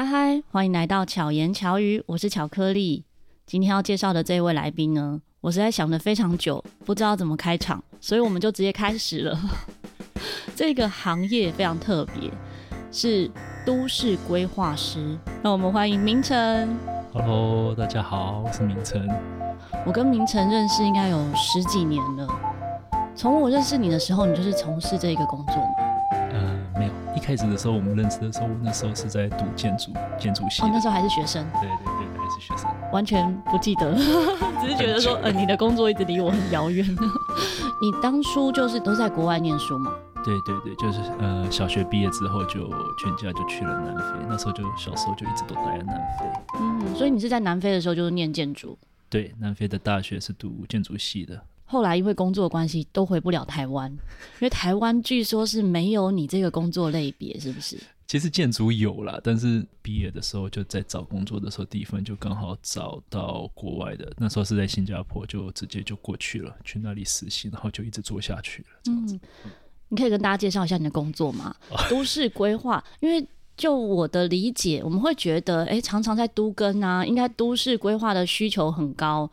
[0.00, 3.04] 嗨嗨，欢迎来到巧言巧语，我是巧克力。
[3.44, 9.38] 今天要介绍的这位来宾呢，我实在想了非常久，不知道怎么开场，所以我们就直接开始了。
[10.56, 12.30] 这个行业非常特别，
[12.90, 13.30] 是
[13.66, 15.18] 都市规划师。
[15.42, 16.74] 那我们欢迎明成。
[17.12, 19.06] Hello，大家好，我是明成。
[19.84, 22.26] 我跟明成认识应该有十几年了。
[23.14, 25.89] 从我认识你的时候，你就是从事这个工作吗？
[27.30, 30.62] 开始的时候，我们认识的时候，我那时候是在读建筑，建筑系。
[30.62, 31.46] 哦，那时候还是学生。
[31.60, 32.68] 对对对，还是学生。
[32.92, 33.94] 完全不记得，
[34.60, 36.84] 只是觉得说，呃，你的工作一直离我很遥远。
[37.80, 39.92] 你当初就是都在国外念书吗？
[40.24, 44.26] 对对对，就是呃，小学毕业之后就全家就去了南非。
[44.28, 46.26] 那时候就小时候就一直都待在南非。
[46.58, 48.76] 嗯，所以你是在南非的时候就是念建筑？
[49.08, 51.40] 对，南非的大学是读建筑系的。
[51.70, 53.98] 后来因为工作关系都回不了台湾，因
[54.40, 57.78] 为台湾据说是没有你这个工作类别，是不是？
[58.08, 68.68] 其实建筑有啦，但是毕业的时候就在找工作的时候，第一份就刚好找到国外的，那时候是在新加坡，就直接就过去了，去那里实习，然后就一直做下去了。
[68.82, 69.50] 这样子，嗯，
[69.90, 71.54] 你可以跟大家介绍一下你的工作吗？
[71.88, 73.24] 都市规划，因为
[73.56, 79.30] 就我的理解，我们会觉得，哎，常常在都更啊，应该都市规划的需求很高。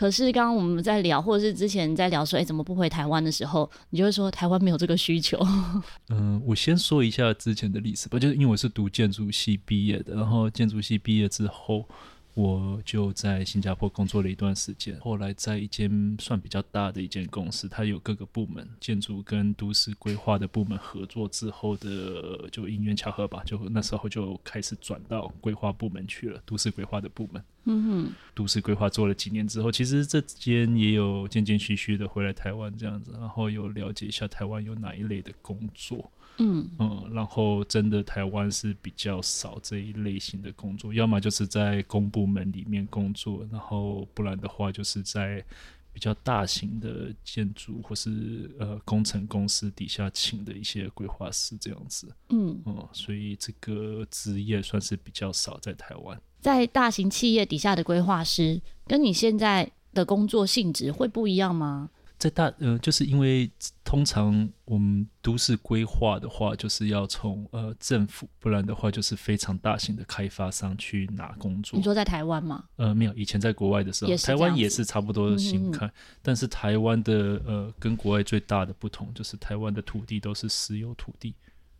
[0.00, 5.38] 可是刚刚我们在聊，或者是之前在聊说，哎，怎么不回台湾的时候，你就会说台湾没有这个需求。
[6.08, 11.86] 嗯，我先说一下之前的历史吧，就是因为我是读建筑系毕业的，然后建筑系毕业之后。
[12.34, 27.44] 我就在新加坡工作了一段时间，后来在一间算比较大的一间公司，它有各个部门，建筑跟都市规划的部门合作之后的，就因缘巧合吧，就那时候就开始转到规划部门去了，都市规划的部门。
[27.64, 36.10] 嗯哼，都市规划做了几年之后，其实这间也有间间续续的回来台湾这样子，然后有了解一下台湾有哪一类的工作。
[36.40, 45.44] 嗯嗯，然后真的台湾是比较少这一类型的工作，要么就是在公部门里面工作，然后不然的话就是在
[45.92, 52.08] 比较大型的建筑或是呃工程公司底下请的一些规划师这样子。
[52.30, 56.18] 嗯嗯，所以这个职业算是比较少在台湾。
[56.40, 61.90] 在大型企业底下的规划师，跟你现在的工作性质会不一样吗？
[62.20, 63.50] 在大呃，就是因为
[63.82, 71.78] 通常我们都市规划的话，就是要从呃政府，不然的话就是非常大型的开发商去拿工作。
[71.78, 72.66] 你说在台湾吗？
[72.76, 75.86] 呃，没有，以前在国外的时候，台湾也是差不多的形态。
[75.86, 81.34] 嗯嗯，但是台湾的呃跟国外最大的不同，就是台湾的土地都是私有土地，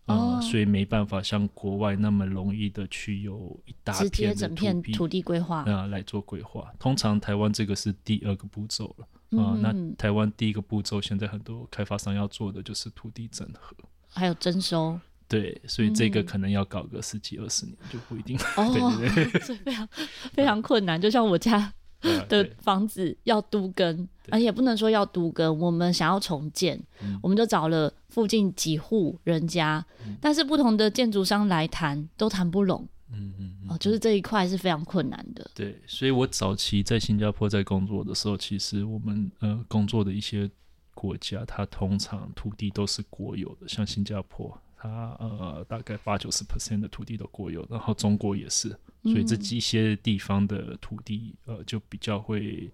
[0.06, 6.72] 啊、呃，所以没办法像国外那么容易的去有一大片的整片土地规划啊来做规划。
[6.78, 9.06] 通常台湾这个是第二个步骤了。
[9.36, 13.76] 啊、嗯，那台湾第一个步骤，现在很多开发商要做的就是土地整合，
[14.08, 14.98] 还有征收。
[15.28, 18.36] 对，所以这个可能要搞个十几二十年，就不一定。
[18.56, 19.88] 哦，对对对， 所以非常
[20.32, 21.00] 非常困难。
[21.00, 21.72] 就像我家
[22.28, 26.82] 的房子要都更，而且也不能说要都更，我们想要重建，
[27.22, 32.88] 我们就找了附近几户人家，嗯、但是不同的建筑商来谈都谈不拢。
[33.12, 35.50] 嗯嗯哦，就是这一块是非常困难的。
[35.54, 40.50] 对，所以我早期在新加坡在工作的时候，其实我们呃工作的一些
[40.94, 48.69] 国家，它通常土地都是国有的，像新加坡，它呃大概八九十 percent 的土地都国有，然后中国也是，
[49.03, 52.71] 所以这几些地方的土地呃就比较会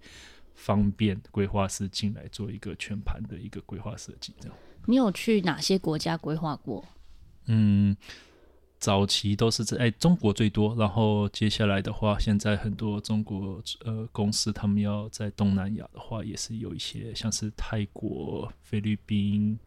[0.55, 4.33] 方便规划师进来做一个全盘的一个规划设计。
[4.39, 6.85] 这样，你有去哪些国家规划过？
[7.45, 7.95] 嗯。
[8.79, 19.57] 早期都是在哎中国最多，然后接下来的话，现在很多中国呃公司他们要在东南亚的话，也是有一些像是泰国、菲律宾、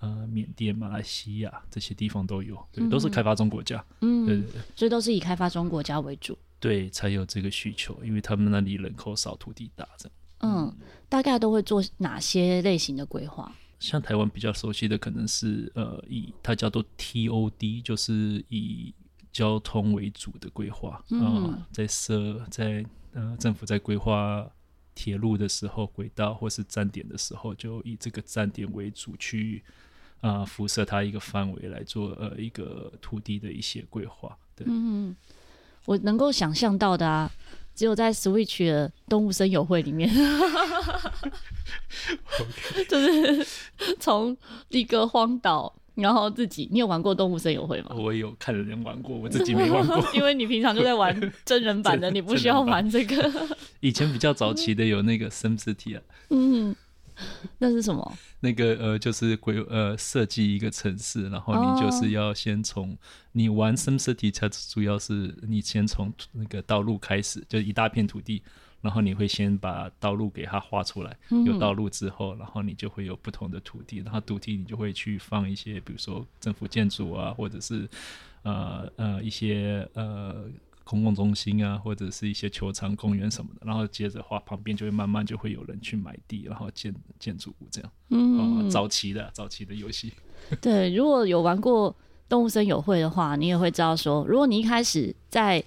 [0.00, 10.76] 呃缅甸、马来西亚这些地方都有，对，都是开发中国家，嗯，对对对，所以都是以开发中国家为主，对，才有这个需求，因为他们那里人口少，土地大，这样，嗯，
[11.08, 13.50] 大概都会做哪些类型的规划？
[13.78, 18.92] 像台湾比较熟悉的可能是呃，以它叫做 TOD，就是以
[19.32, 24.50] 交通为主的规划啊、嗯呃，在设在呃政府在规划
[24.94, 29.62] 铁路的时候，轨道或是站点的时候，就以这个站点为主去
[30.20, 34.36] 啊辐射它一个范围来做呃一个土地的一些规划。
[34.56, 35.14] 对，嗯，
[35.84, 37.30] 我能够想象到的啊。
[37.78, 40.10] 只有在 Switch 的动物森友会里面，
[42.88, 43.46] 就是
[44.00, 44.36] 从
[44.70, 47.94] 一个荒岛，然后自己，你有玩过动物森友会吗？
[47.96, 53.32] 我有看人玩过，我自己没玩过， 因为你平常就在玩真人版的，你不需要玩这个。
[53.78, 56.74] 以前比较早期的有那个 SimCity 啊，嗯，
[57.58, 58.18] 那是什么？
[58.40, 62.98] 那个呃，就是规呃设计一个城市，然后你就是要先从、oh.
[63.32, 68.42] 你玩 SimCity，它主要是你先从那个道路开始，就一大片土地，
[68.80, 71.16] 然后你会先把道路给它画出来。
[71.28, 71.52] Mm -hmm.
[71.52, 77.88] 有道路之后，然后你就会有不同的土地，然后土地你就会去放一些，比如说政府建筑啊，或者是
[78.42, 80.48] 呃呃一些呃。
[80.88, 87.92] 公共中心啊，或者是一些球场、公园什么的，然后接着话旁边就会慢慢就会有人去买地，然后建建筑物这样。
[88.08, 90.14] 嗯，哦、早期的早期的游戏。
[90.62, 91.94] 对，如果有玩过
[92.26, 95.62] 动物森友会的话，你也会知道说，如果你一开始在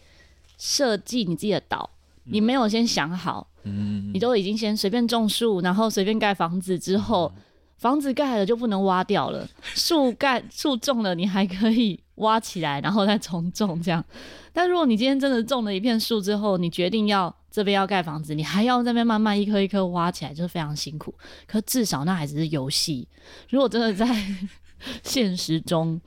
[0.57, 1.87] 设计你自己的岛，
[2.23, 7.31] 你没有先想好，嗯，你都已经先随便种树，然后随便盖房子之后。
[7.35, 7.41] 嗯
[7.81, 14.05] 房子盖了就不能挖掉了，树盖树种了，你还可以挖起来，然后再重种这样。
[14.53, 21.11] 但如果你今天真的种了一片树之后，你决定要这边要盖房子，你还要这边慢慢一颗一颗挖起来，就是非常辛苦。
[21.47, 23.07] 可至少那还只是游戏。
[23.49, 24.05] 如果真的在
[25.01, 25.99] 现实中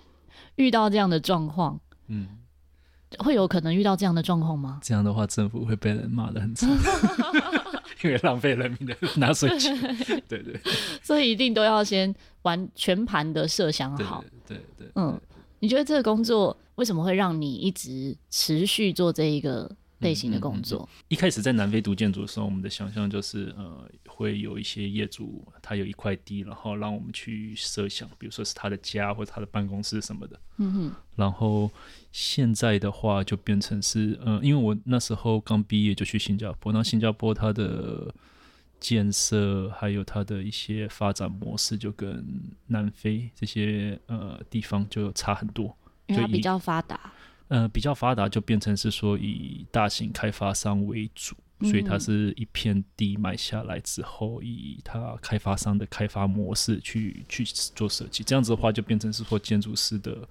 [0.54, 2.28] 遇到这样的状况，嗯，
[3.18, 4.78] 会有可能遇到这样的状况吗？
[4.80, 6.70] 这样的话，政府会被人骂得很惨。
[8.04, 9.76] 因为浪费人民的纳税钱，
[10.28, 10.42] 对， 对。
[10.42, 10.60] 对，
[11.02, 14.22] 所以一定都要先完全盘的设想好。
[14.46, 15.18] 对对，对，嗯，
[15.60, 20.88] 你觉得这个工作为什么会让你一直持续做这一个类型的工作？
[20.90, 30.40] 嗯嗯嗯、一开始在南非读建筑的时候，我们的想象就是，呃，会有一些业主他有一块地，然后让我们去设想，比如说是他的家或者他的办公室什么的。
[30.58, 31.70] 嗯哼，然后。
[32.16, 38.14] 现在的话就变成是，嗯、呃，因为我那时候刚毕业就去新加坡，那新加坡它的
[38.78, 42.24] 建设还有它的一些发展模式就跟
[42.68, 45.76] 南非这些呃地方就差很多，
[46.06, 47.12] 因为它比较发达，
[47.48, 60.28] 呃，比较发达就变成是说以大型开发商为主，所以它是一片地买下来之后，以它开发商的开发模式去去做设计，这样子的话就变成是说建筑师的。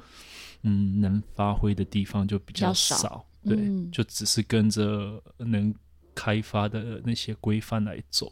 [0.66, 5.76] 嗯，能发挥的地方就比较少，少对、嗯，就只是跟着能
[6.16, 8.32] 开发的那些规范来走、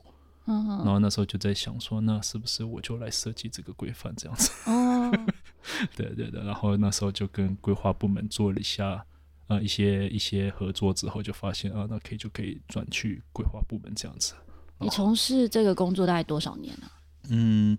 [0.52, 0.68] 嗯。
[0.80, 4.52] 然后那时候就在想说，那是不是我就来设计这个规范这样子？
[4.70, 5.12] 哦，
[5.96, 6.44] 对对对。
[6.44, 9.06] 然后那时候就跟规划部门做了一下
[9.48, 14.34] 呃一些一些合作之后，就发现啊，那可以就可以转去规划部门这样子。
[14.80, 16.92] 你从事这个工作大概多少年呢、啊？
[17.30, 17.78] 嗯。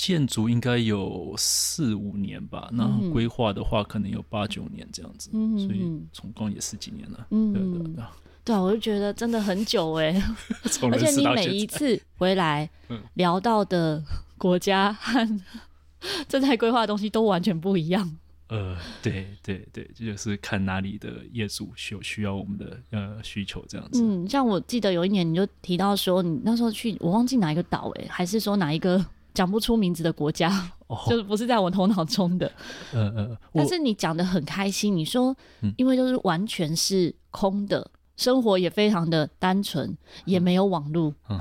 [0.00, 7.26] 建筑应该有四五年吧，那规划的话可能有八九年这样子，嗯、所以总共也十几年了。
[7.32, 8.04] 嗯，对对对，
[8.48, 10.06] 对啊，我就觉得真的很久哎，
[10.90, 12.68] 而且你每一次回来
[13.14, 14.02] 聊到的
[14.38, 15.40] 国家和
[16.26, 18.16] 正在规划的东西都完全不一样。
[18.48, 24.02] 呃，对对对，这就是看哪里的业主需需要我们的呃需求这样子。
[24.02, 29.04] 嗯，像我记得有一年你就提到说，你那时候去，我忘记哪一个岛哎，还是说哪一个？
[29.34, 30.50] 讲不出名字的国家，
[30.88, 32.50] 哦、 就是不是在我头脑中的。
[32.92, 33.36] 嗯嗯。
[33.52, 35.36] 但是你讲的很开心，你说，
[35.76, 41.14] 因为就是完全是空的，嗯、生活也非常的单纯，也没有网络。
[41.30, 41.40] 嗯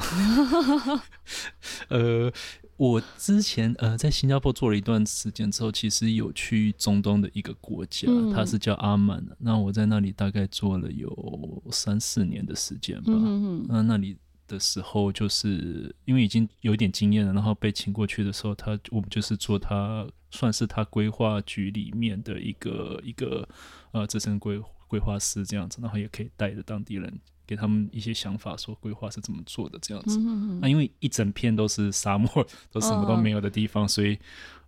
[1.90, 2.34] 嗯、 呃，
[2.78, 9.22] 我之前呃在新加坡做了一段时间之后，其实有去中东的一个国家，嗯、它是叫阿曼。
[9.40, 13.12] 那我在那里大概做了有三四年的时间吧。
[13.12, 13.66] 嗯嗯。
[13.68, 14.16] 那那里。
[14.50, 23.46] 的时候，就是因为已经有一点经验了，然后被请过去的时候，他我们就是做他算是他规划局里面的一个一个
[23.92, 24.58] 呃资深规
[24.88, 30.18] 规划师这样子，然后也可以带着当地人给他们一些想法，说规划是怎么做的这样子。
[30.18, 32.30] 那、嗯啊、因为一整片都是沙漠，
[32.72, 34.18] 都什么都没有的地方，哦、所以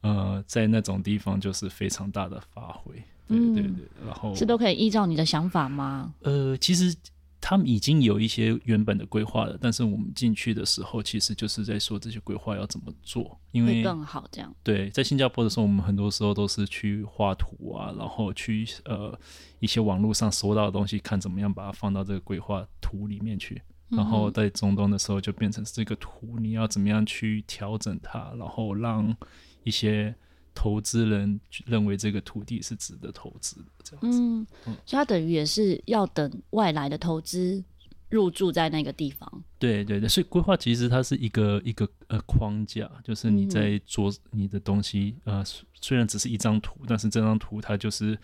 [0.02, 2.94] 呃在那种地方就是非常大的发挥。
[3.28, 3.72] 对对对，
[4.06, 6.14] 然后是都可以依照你的想法吗？
[6.22, 6.96] 呃，其实。
[7.42, 14.54] 他们已经有一些原本的规划了，但是我们进去的时候，其实就是在说这些规划要怎么做，因为更好这样。
[14.64, 19.18] 对，在新加坡的时候，我们很多时候都是去画图啊，然后去呃
[19.60, 23.62] 一些网络上搜到的东西，看怎么样把它放到这个规划图里面去。
[23.88, 29.16] 然后在中东的时候，就变成这个图，你要怎么样去调整它，然后让
[29.64, 30.14] 一些。
[30.62, 34.20] 投资人认为这个土地是值得投资的，这样子。
[34.20, 34.46] 嗯，
[34.86, 37.64] 所以他等于也是要等外来的投资
[38.10, 39.44] 入驻在那个地方。
[39.58, 45.46] 对对对，所以规划其实它是一个一个呃框架，就是你在做你的东西，嗯、呃，
[45.80, 48.20] 虽然只是一张图，但是这张图它就是。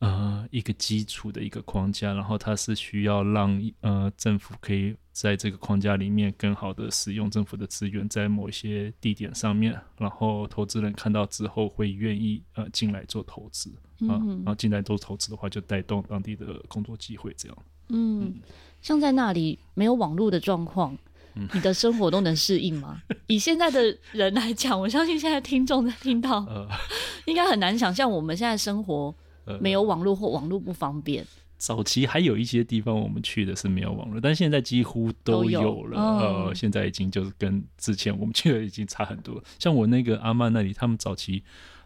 [0.00, 13.70] 呃，一个基础的一个框架，然后它是需要让呃政府可以在这个框架里面更好的使用政府的资源，在某一些地点上面，然后投资人看到之后会愿意呃进来做投资
[14.08, 17.58] 啊，然后进来做投资的话，就带动当地的工作机会这样。
[17.88, 18.34] 嗯，
[18.82, 20.98] 像在那里没有网络的状况，
[21.52, 23.02] 你的生活都能适应吗？
[23.28, 26.68] 以现在的人来讲，我相信现在听众在听到，呃、
[27.26, 29.14] 应该很难想象我们现在生活
[29.60, 31.24] 没有网络或网络不方便。
[31.56, 35.96] 早期还有一些地方我们去的是没有网络，但现在几乎都有了。
[35.96, 39.42] 有呃，嗯、现在已经就是跟之前我们去的已经差很多。
[39.58, 41.42] 像我那个阿曼那里，他们早期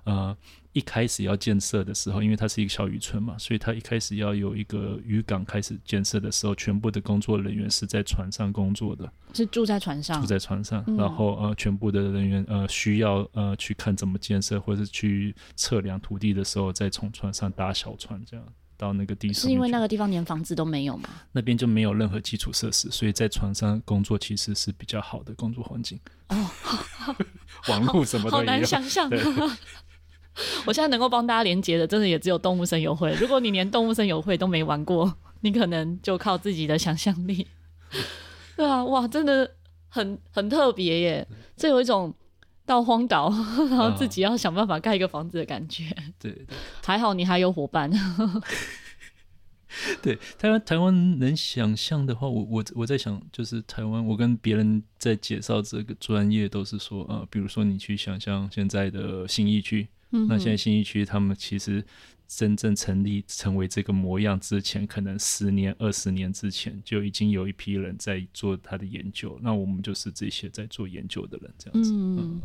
[0.08, 0.36] 呃
[0.72, 18.46] 一开始要建设的时候，因为它是一个小渔村嘛，所以它一开始要有一个渔港开始建设的时候，全部的工作人员是在船上工作的，是住在船上，住在船上，嗯、然后呃，全部的人员呃需要呃去看怎么建设，或者是去测量土地的时候，再从船上搭小船这样。
[18.76, 21.08] 到那个地方，是因为那个地方连房子都没有吗？
[21.32, 25.98] 那边就没有任何基础设施，所以在船上工作其实是比较好的工作环境。
[26.28, 26.48] 哦，
[27.68, 29.10] 网络什么的，好难想象。
[30.38, 33.12] 对 我现在能够帮大家连接的，真的也只有动物森友会。
[33.20, 37.46] 如果你连动物森友会都没玩过，你可能就靠自己的想象力。
[38.56, 39.50] 对啊，哇，真的
[39.88, 41.28] 很很特别耶！
[41.56, 42.14] 这有一种。
[42.68, 43.30] 到荒岛，
[43.70, 45.84] 然后自己要想办法盖一个房子的感觉。
[46.18, 46.44] 对，
[46.84, 47.90] 还好你还有伙伴。
[50.02, 61.84] 对，台湾台湾能想象的话，我我我在想，就是台湾，我跟别人在介绍这个专业，都是说，呃，比如说你去想象现在的新义区，嗯、那现在新一区他们其实。
[62.30, 69.38] 真正成立成为这个模样之前，可能十年、二十年之前就已经有一批人在做他的研究。
[69.40, 71.90] 那我们就是这些在做研究的人，这样子。
[71.90, 72.40] 嗯，嗯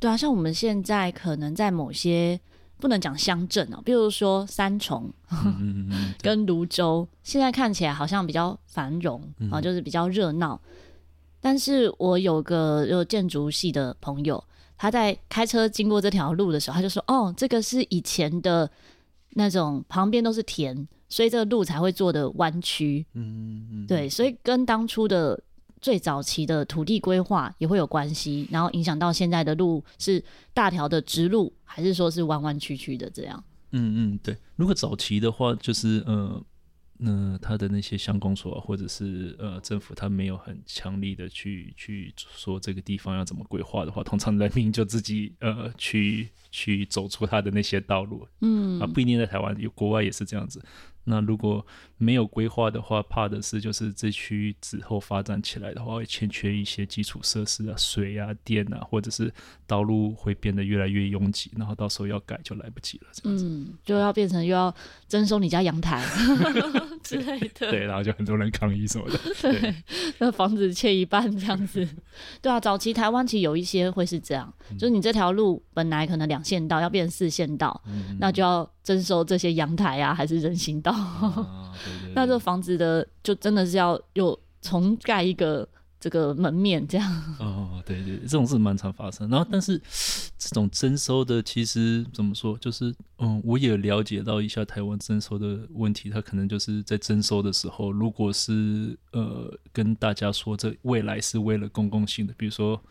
[0.00, 2.40] 对啊，像我们现在可能在某些
[2.78, 10.60] 不能讲乡镇啊，比如说三重、嗯嗯、 跟泸州，现在看起来好像比较繁荣啊，就是比较热闹。
[10.64, 10.70] 嗯、
[11.40, 14.42] 但是我有个有建筑系的朋友，
[14.82, 18.68] 他在开车经过这条路的时候，他就说：“哦，这个是以前的。”
[19.34, 23.06] 那种旁边都是田，所以这个路才会做的弯曲。
[23.14, 25.42] 嗯嗯，对，所以跟当初的
[25.80, 30.22] 最早期的土地规划也会有关系，然后影响到现在的路是
[30.52, 33.42] 大条的直路，还是说是弯弯曲曲的这样？
[33.70, 34.36] 嗯嗯，对。
[34.56, 36.42] 如果早期的话，就是呃。
[37.04, 50.62] 那他的那些乡公所或者是呃政府，他没有很强力的去去说这个地方要怎么规划的话，通常人民就自己呃去去走出他的那些道路，嗯啊，不一定在台湾，有国外也是这样子。
[51.04, 51.66] 那如果
[51.98, 59.34] 没有规划的话，怕的是就是这区之后发展起来的话，会欠缺一些基础设施啊，水啊、电啊，或者是
[59.66, 63.44] 道路会变得越来越拥挤，然后到时候要改就来不及了，这样子。
[63.48, 64.72] 嗯，就要变成又要
[65.08, 66.06] 征收你家阳台
[67.02, 67.48] 之类的。
[67.70, 69.18] 对，然后就很多人抗议什么的。
[69.42, 69.74] 对，
[70.18, 71.86] 那房子切一半这样子。
[72.40, 78.68] 对啊，早期台湾其实有一些会是这样，嗯、就是你这条路本来可能两线道要变成四线道，嗯、那就要。
[78.82, 80.92] 征收这些阳台啊，还是人行道？
[82.16, 85.68] 那这房子的就真的是要又重盖一个
[86.02, 87.08] 这个门面，这样。
[87.38, 89.30] 哦，对对，这种事蛮常发生。
[89.30, 89.80] 然后，但是
[90.36, 102.82] 这种征收的，其实怎么说，就是嗯，我也了解到一下台湾征收的问题，它可能就是在征收的时候，如果是呃跟大家说这未来是为了公共性的，比如说。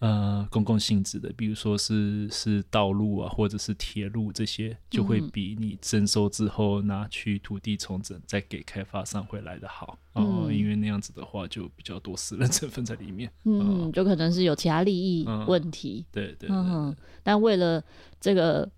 [0.00, 17.82] 呃，公共性质的，比如说是是道路啊，或者是铁路这些，就会比你征收之后拿去土地重整再给开发商会来的好哦，嗯、因为那样子的话就比较多私人成分在里面，嗯，呃、就可能是有其他利益问题，嗯、对对对，嗯，但为了
[18.20, 18.70] 这个，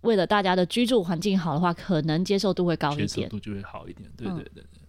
[0.00, 4.64] 为了大家的居住环境好的话，可能接受度会高一点，接受度就会好一点，对对对对。
[4.80, 4.86] 嗯、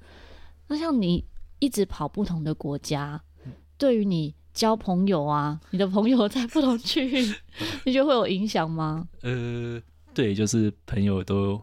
[0.70, 1.24] 那像你
[1.60, 4.34] 一直跑不同的国家，嗯、对于你。
[4.58, 7.34] 交朋友啊，你的朋友在不同区域，
[7.86, 9.08] 你觉得会有影响吗？
[9.22, 9.80] 呃，
[10.16, 11.62] 对，就是朋友都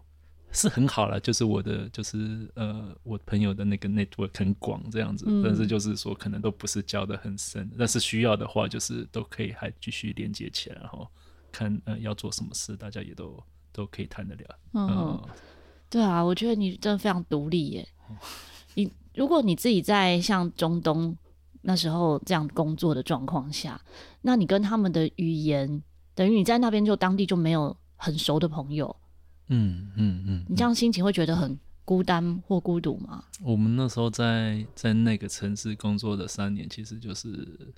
[0.52, 11.04] 是很好了，就是我的，就是呃，我朋友的那个 network 很广这样子，嗯、但是就是说可能都不是交的很深，但是需要的话，就是都可以还继续连接起来，然后
[11.50, 14.58] 看呃要做什么事，大家也都都可以谈得了。
[14.74, 15.22] 嗯，嗯
[15.90, 17.88] 对啊，我觉得你真的非常独立耶。
[18.76, 21.16] 你如果你自己在像中东。
[21.66, 23.80] 那时候这样工作的状况下，
[24.20, 25.82] 那你跟他们的语言，
[26.14, 28.94] 等于你在那边就当地就没有很熟的朋友，
[29.48, 33.24] 嗯嗯嗯，你这样心情会觉得很孤单或孤独吗？
[33.42, 37.72] 我们那时候在在那个城市工作的三年，其实就是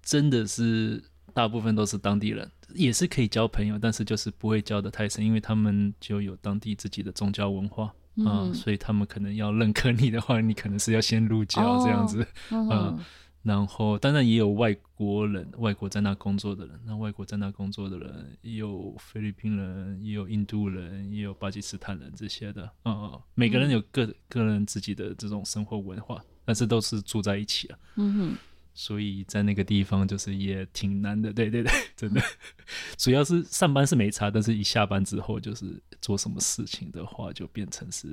[0.00, 1.02] 真的是
[1.34, 7.92] 大部分都是当地人，也是可以交朋友，但是就是不会交的太深，因为他们就有当地自己的宗教文化。
[8.18, 13.06] 啊、嗯，所以他们可能要认可你的话，你可能是要先入教这样子，嗯、哦啊，
[13.42, 27.78] 然后当然也有外国人，外国在那工作的人，那外国在那工作的人也有菲律宾人，也有印度人，也有巴基斯坦人这些的，啊、嗯，每个人有个、嗯、个人自己的这种生活文化，但是都是住在一起了。
[27.96, 28.36] 嗯哼。
[28.74, 32.22] 所以在那个地方就是也挺难的，对对对， 真的。
[32.96, 38.06] 主要是上班是没差，但是一下班之后就是做什么事情的话，就变成是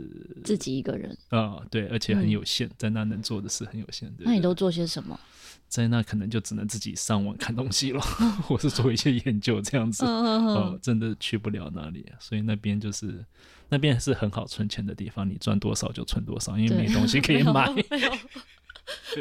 [0.44, 4.10] 自己一个人啊，对，而且很有限，嗯、在那能做的事很有限。
[4.16, 5.20] 对对，那你都做些什么？
[5.68, 8.02] 在那可能就只能自己上网看东西了，
[8.44, 10.04] 或是做一些研究这样子。
[10.04, 13.24] 哦，真的去不了那里，所以那边就是
[13.70, 17.72] 那边是很好存钱的地方，你赚多少就存多少，因为没东西可以买。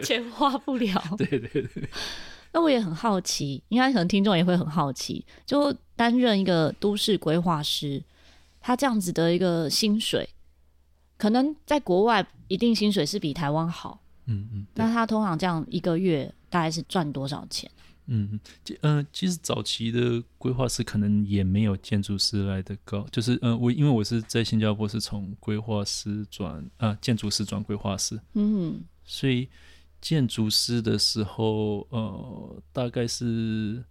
[0.02, 1.02] 钱花不了。
[1.16, 1.88] 对对对。
[2.50, 8.02] 那我也很好奇，应该可能听众也会很好奇，就担任一个都市规划师，
[8.58, 10.26] 他这样子的一个薪水，
[11.18, 14.00] 可能在国外一定薪水是比台湾好。
[14.24, 14.66] 嗯嗯。
[14.74, 17.70] 那他通常这样一个月大概是赚多少钱？
[18.06, 18.40] 嗯
[18.80, 28.18] 嗯、呃，其实早期的规划师可能也没有建筑师来的高，就是嗯、呃，我因为我是在新加坡是从规划师转啊、呃、建筑师转规划师。
[28.32, 28.80] 嗯。
[29.08, 29.48] 所以
[30.00, 33.82] 建筑师的时候，呃，大概是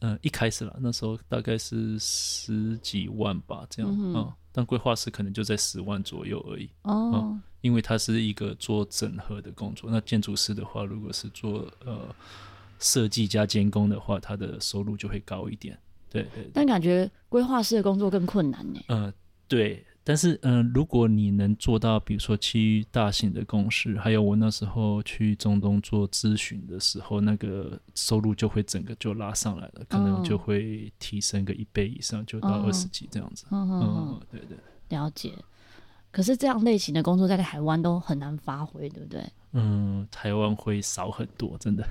[0.00, 4.36] 呃一开始了，那时候大概是十几万吧，这样啊。
[4.52, 6.68] 但规划师可能就在十万左右而已。
[6.82, 7.40] 哦、呃。
[7.60, 9.90] 因为他是一个做整合的工作。
[9.90, 12.14] 那建筑师的话，如果是做呃
[12.78, 15.76] 设计加监工的话，他的收入就会高一点。
[16.08, 16.50] 对对，对。
[16.54, 18.80] 但感觉规划师的工作更困难呢。
[18.86, 19.14] 嗯、呃，
[19.48, 19.84] 对。
[20.08, 33.44] 但是，嗯、呃，如果你能做到，比如说去大型的公司，还有我那时候去中东做咨询的时候，那个收入就会整个就拉上来了，可能就会提升个一倍以上，就到二十几这样子。
[33.50, 34.56] 嗯嗯，嗯，对对，
[34.88, 35.34] 了解。
[36.10, 39.22] 可是这样类型的工作在台湾都很难发挥，对不对？
[39.52, 41.86] 嗯，台湾会少很多，真的。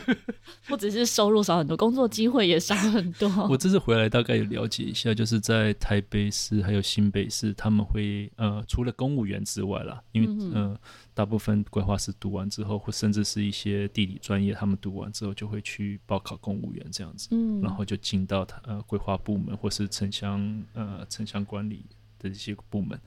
[0.66, 3.28] 不只是收入少很多，工作机会也少很多。
[3.48, 10.80] 我这次回来大概有了解一下，就是在台北市还有新北市，他们会呃，除了公务员之外啦，因为嗯、呃，
[11.12, 21.84] 大部分规划师读完之后，或甚至是一些地理专业，他们读完之后就会去报考公务员这样子，嗯，然后就进到他呃规划部门或是城乡呃城乡管理
[22.18, 22.98] 的一些部门。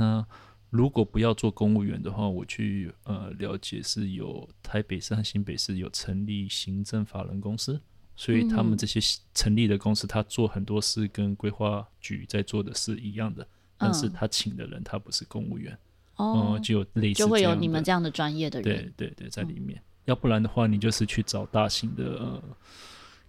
[0.00, 0.26] 那
[0.70, 7.78] 如果不要做公务员的话，我去呃了解是有台北市和新北市有成立行政法人公司，
[8.16, 8.98] 所以他们这些
[9.34, 13.46] 成立的公司，他做很多事跟规划局在做的是一样的，
[13.76, 15.76] 但是他请的人他不是公务员，
[16.16, 22.04] 哦、呃，就有类似就会有你们这样的专业的人，对对对，在里面，嗯、要不然的话，你就是去找大型的。
[22.18, 22.42] 呃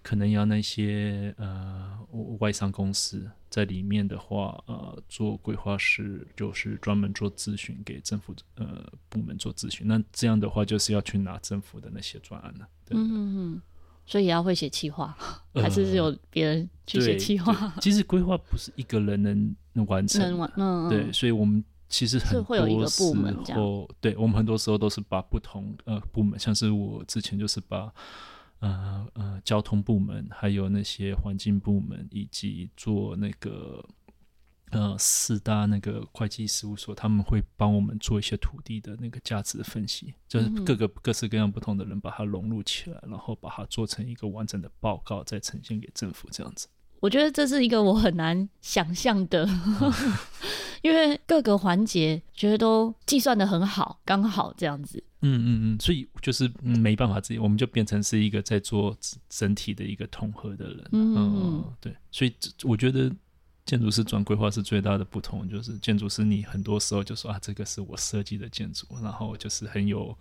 [0.04, 1.98] 可能要那些呃
[2.40, 9.88] 外商公司在里面的话，呃，做规划师就是专门做咨询给政府呃部门做咨询。
[9.88, 12.68] 那这样的话就是要去拿政府的那些专案了。
[12.86, 13.62] 对嗯嗯嗯。
[14.06, 15.16] 所以也要会写企划，
[15.54, 17.54] 还是是有别人去写企划？
[17.54, 20.90] 呃、其实规划不是一个人能能完成完嗯，嗯。
[20.90, 23.04] 对，所以我们其实很多时
[23.54, 27.94] 候，对我们很多时候都是把不同呃部门，像是我之前就是把。
[28.62, 33.84] 呃呃，交通部门，还有那些环境部门，以及做那个
[34.70, 46.68] 呃四大那个会计事务所，他们会帮我们做一些土地的那个价值的分析，就是各个各式各样不同的人把它融入起来，然后把它做成一个完整的报告，再呈现给政府这样子。
[47.02, 49.46] 我觉得这是一个我很难想象的，
[50.82, 55.04] 因为各个环节觉得都计算的很好，刚好这样子。
[55.24, 58.96] 嗯嗯嗯，所以就是没办法自己，我们就变成是一个在做
[59.30, 60.88] 整体的一个统合的人。
[60.92, 62.34] 嗯，嗯，嗯，对，所以
[62.64, 63.12] 我觉得
[63.66, 70.16] 建筑师转规划是最大的不同，就是建筑师你很多时候就说啊，这个是我设计的建筑，然后就是很有。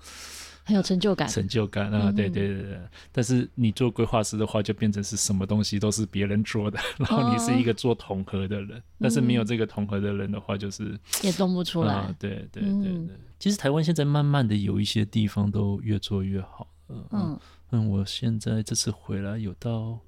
[0.65, 2.13] 很有成就感，成就感啊！
[2.13, 12.15] 对对对对，但是你做规划师的话，就变成是什么东西都是别人做的， 然后你是一个做统合的人，但是没有这个统合的人的话，就是也动不出来。
[12.19, 16.69] 对对对对，其实台湾现在慢慢的有一些地方都越做越好。
[16.89, 17.39] 嗯
[17.71, 19.99] 嗯，我现在这次回来有到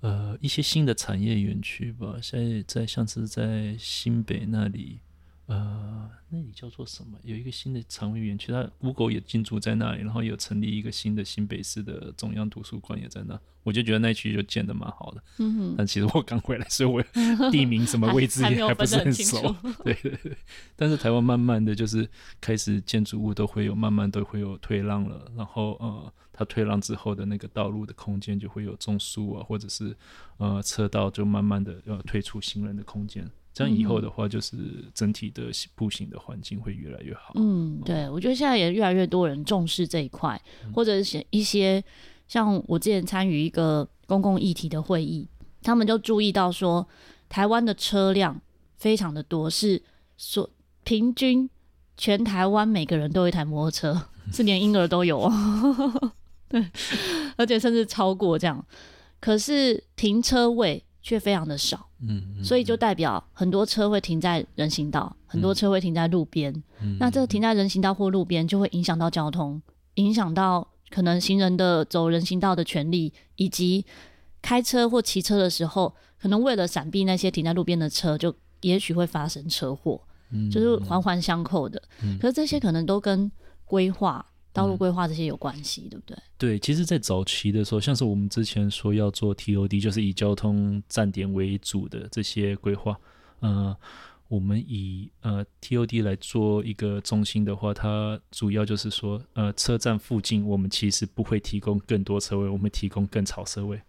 [0.00, 5.00] 呃一些新的产业园区吧，现在在像是在新北那里。
[5.46, 7.18] 呃，那里叫做什么？
[7.22, 15.22] 有一个新的长荣园区，它 Google 也进驻在那里，然后有成立一个新的新北市的中央图书馆也在那，我就觉得那区就建的蛮好的。
[15.38, 15.74] 嗯哼。
[15.76, 17.02] 但其实我刚回来，所以我
[17.52, 19.52] 地名什么位置也还不是很熟。
[19.52, 20.34] 很 对对对。
[20.76, 22.08] 但是台湾慢慢的就是
[22.40, 29.94] 开始建筑物都会有，慢慢都会有退让了，然后呃，它退让之后的那个道路的空间就会有种树啊，或者是
[30.38, 33.30] 呃车道就慢慢的要退出行人的空间。
[33.54, 34.56] 这样以后的话，就是
[34.92, 35.44] 整体的
[35.76, 37.32] 步行的环境会越来越好。
[37.36, 40.38] 嗯，对，我觉得现在也越来越多人重视这一块，
[40.74, 41.82] 或者是一些
[42.26, 45.28] 像我之前参与一个公共议题的会议，
[45.62, 46.86] 他们就注意到说，
[47.28, 48.40] 台湾的车辆
[48.76, 49.80] 非常的多，是
[50.18, 50.50] 说
[50.82, 51.48] 平均
[51.96, 56.12] 全台湾每个人都有一台摩托车， 是连婴儿都有哦。
[56.50, 56.60] 对，
[57.36, 58.66] 而且甚至超过这样。
[59.20, 66.50] 可是停车位却非常的少，嗯，嗯，所以就代表很多车会停在人行道，很多车会停在路边。
[66.80, 69.60] 嗯，那这个停在人行道或路边，就会影响到交通，
[69.96, 73.84] 影响到可能行人的走人行道的权利，以及
[74.40, 80.00] 开车或骑车的时候，可能为了闪避那些停在路边的车，就也许会发生车祸。
[80.50, 83.30] 就是环环相扣的，嗯，可是这些可能都跟
[83.64, 86.16] 规划、道路规划这些有关系，嗯，对不对？
[86.38, 92.96] 对，其实，在早期的时候，像是我们之前说要做 TOD，就是以交通站点为主的这些规划，
[93.40, 93.76] 呃，
[94.28, 103.80] 我们以呃 TOD 来做一个中心的话，它主要就是说，呃，车站附近我们其实不会提供更多车位，我们提供更少车位。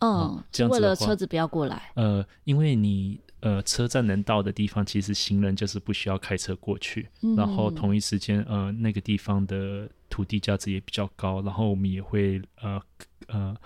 [0.00, 1.92] 嗯，这样子为了车子不要过来。
[1.94, 3.20] 呃，因为你。
[3.40, 7.08] 呃，车站能到的地方，其实行人就是不需要开车过去。
[7.22, 11.42] 嗯、然后同一时间，呃，那个地方的土地价值也比较高。
[11.42, 12.80] 然后我们也会呃
[13.26, 13.56] 呃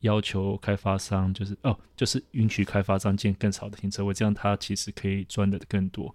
[0.00, 6.14] 要求开发商，就是哦，就是允许开发商建更少的停车位，这样他其实可以赚的更多。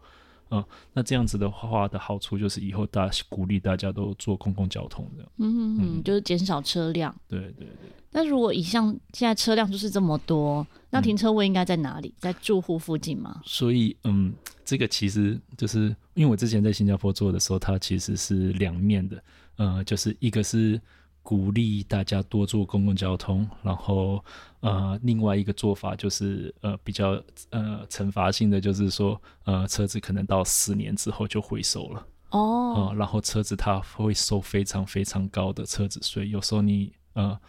[0.52, 7.16] 嗯，那这样子的话的好处就是以后大家鼓励大家都坐公共交通的，嗯嗯，就是减少车辆。
[7.28, 7.90] 对对对。
[8.12, 12.14] 那如果以像现在车辆就是这么多，那停车位应该在哪里？
[12.20, 13.42] 在住户附近吗？
[13.44, 19.24] 所以，嗯，这个其实就是因为我之前在新加坡做的时候，它其实是两面的，
[19.58, 20.80] 呃，就是一个是。
[21.26, 24.24] 鼓励大家多坐公共交通，然后
[24.60, 37.40] 呃，另外一个做法就是呃比较呃惩罚性的，就是说呃车子可能到十年之后就回收了哦、呃，然后车子它会收非常非常高的车子税，有时候你呃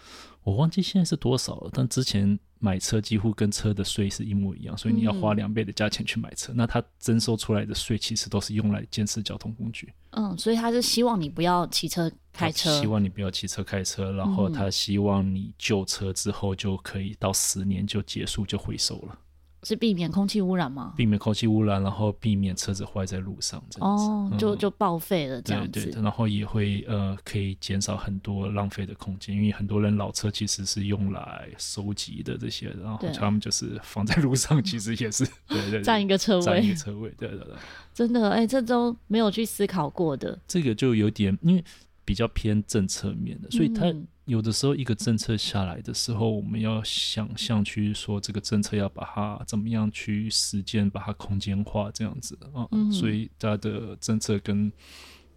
[0.42, 2.38] 我忘记现在是多少了，但之前。
[2.58, 6.52] 买车几乎跟车的税是一模一样，所以你要花两倍的价钱去买车。
[6.52, 9.92] 嗯、那他征收出来的税其实都是用来监视交通工具。
[10.10, 19.18] 嗯，所以他是希望你不要骑车开车，希望你不要骑车开车，然后他希望你旧车之后就可以到十年就结束就回收了。
[19.66, 20.94] 是避免空气污染吗？
[20.96, 25.70] 避免空气污染，然后避免车子坏在路上，这样子哦，就就报废了这样子。
[25.72, 37.54] 对对，然后也会呃，可以减少很多浪费的空间，因为很多人老车其实是用来收集的这些，然后他们就是放在路上，其实也是 对对，占一个车位，占一个车位，对对对。
[37.92, 40.38] 真的，哎，这都没有去思考过的。
[40.46, 41.64] 这个就有点，因为
[42.04, 43.92] 比较偏政策面的，所以它。
[44.26, 52.66] 有的时候，一个政策下来的时候，我们要想象去说这个政策要把它怎么样去实践，把它空间化这样子啊。
[52.72, 54.70] 嗯，所以它的政策跟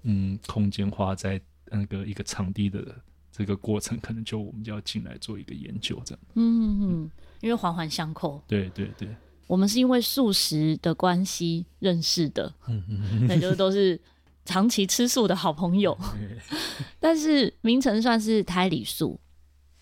[0.02, 2.84] 嗯空间化在那个一个场地的
[3.32, 6.20] 这个过程，可能就我们就要进来做一个研究这样。
[6.34, 8.44] 嗯嗯，因为环环相扣。
[8.48, 9.08] 对对对，
[9.46, 14.02] 我们是因为素食的关系认识的，嗯嗯，那就都是。
[14.50, 15.96] 长期吃素的好朋友，
[17.00, 19.20] 但是明成算是胎里素。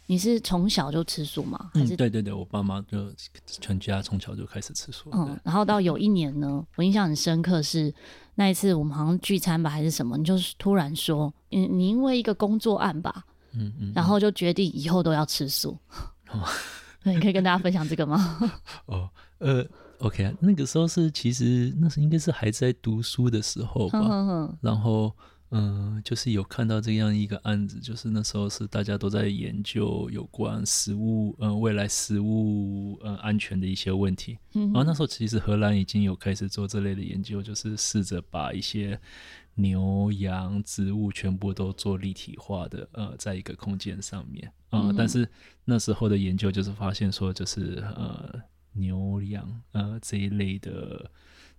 [0.09, 1.69] 你是从小就吃素吗？
[1.73, 3.11] 还是、嗯、对对对，我爸妈就
[3.45, 5.09] 全家从小就开始吃素。
[5.13, 7.93] 嗯，然后到有一年呢，我印象很深刻是
[8.35, 15.77] 那一次我们好像聚餐吧，还是什么，你就是突然说，你你因为一个工作案吧，嗯嗯，然后就决定以后都要吃素。
[16.29, 16.43] 哦，
[17.03, 18.37] 那你可以跟大家分享这个吗？
[18.87, 19.65] 哦，呃。
[19.99, 25.11] OK 啊，那个时候是其实那是应该是还在读书的时候吧，然后
[25.49, 34.37] 嗯、呃，就是有看到这样一个案子，就是那时候是大家都在研究有关食物，嗯、呃，未来食物呃安全的一些问题。
[34.53, 38.99] 嗯，然后那时候其实荷兰已经有开始做这类的研究，就是试着把一些
[39.55, 44.93] 牛羊植物全部都做立体化的，呃，在一个空间上面啊、呃。
[44.95, 45.27] 但是
[45.65, 48.39] 那时候的研究就是发现说，就是呃。
[48.77, 51.11] 牛羊呃这一类的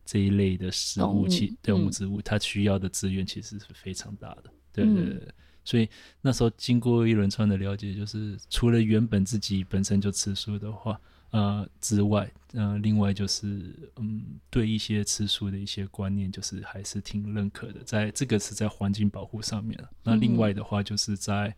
[0.04, 5.14] 这一类的食物其动物植物，它需要的资源其实是非常大的，对对对。
[5.14, 5.32] 嗯、
[5.64, 5.88] 所以
[6.22, 10.98] 那时候经过一轮串的了解，就是除了原本自己本身就吃素的话，
[11.30, 17.84] 呃之外，呃另外就是嗯对一些吃素的一些观念，就是还是挺认可的。
[17.84, 21.54] 在这个是在环境保护上面，那另外的话就是在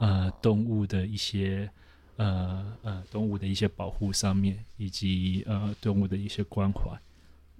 [0.00, 1.70] 呃动物的一些。
[2.16, 6.96] 呃呃，动物的一些保护上面，以及呃动物的一些关怀，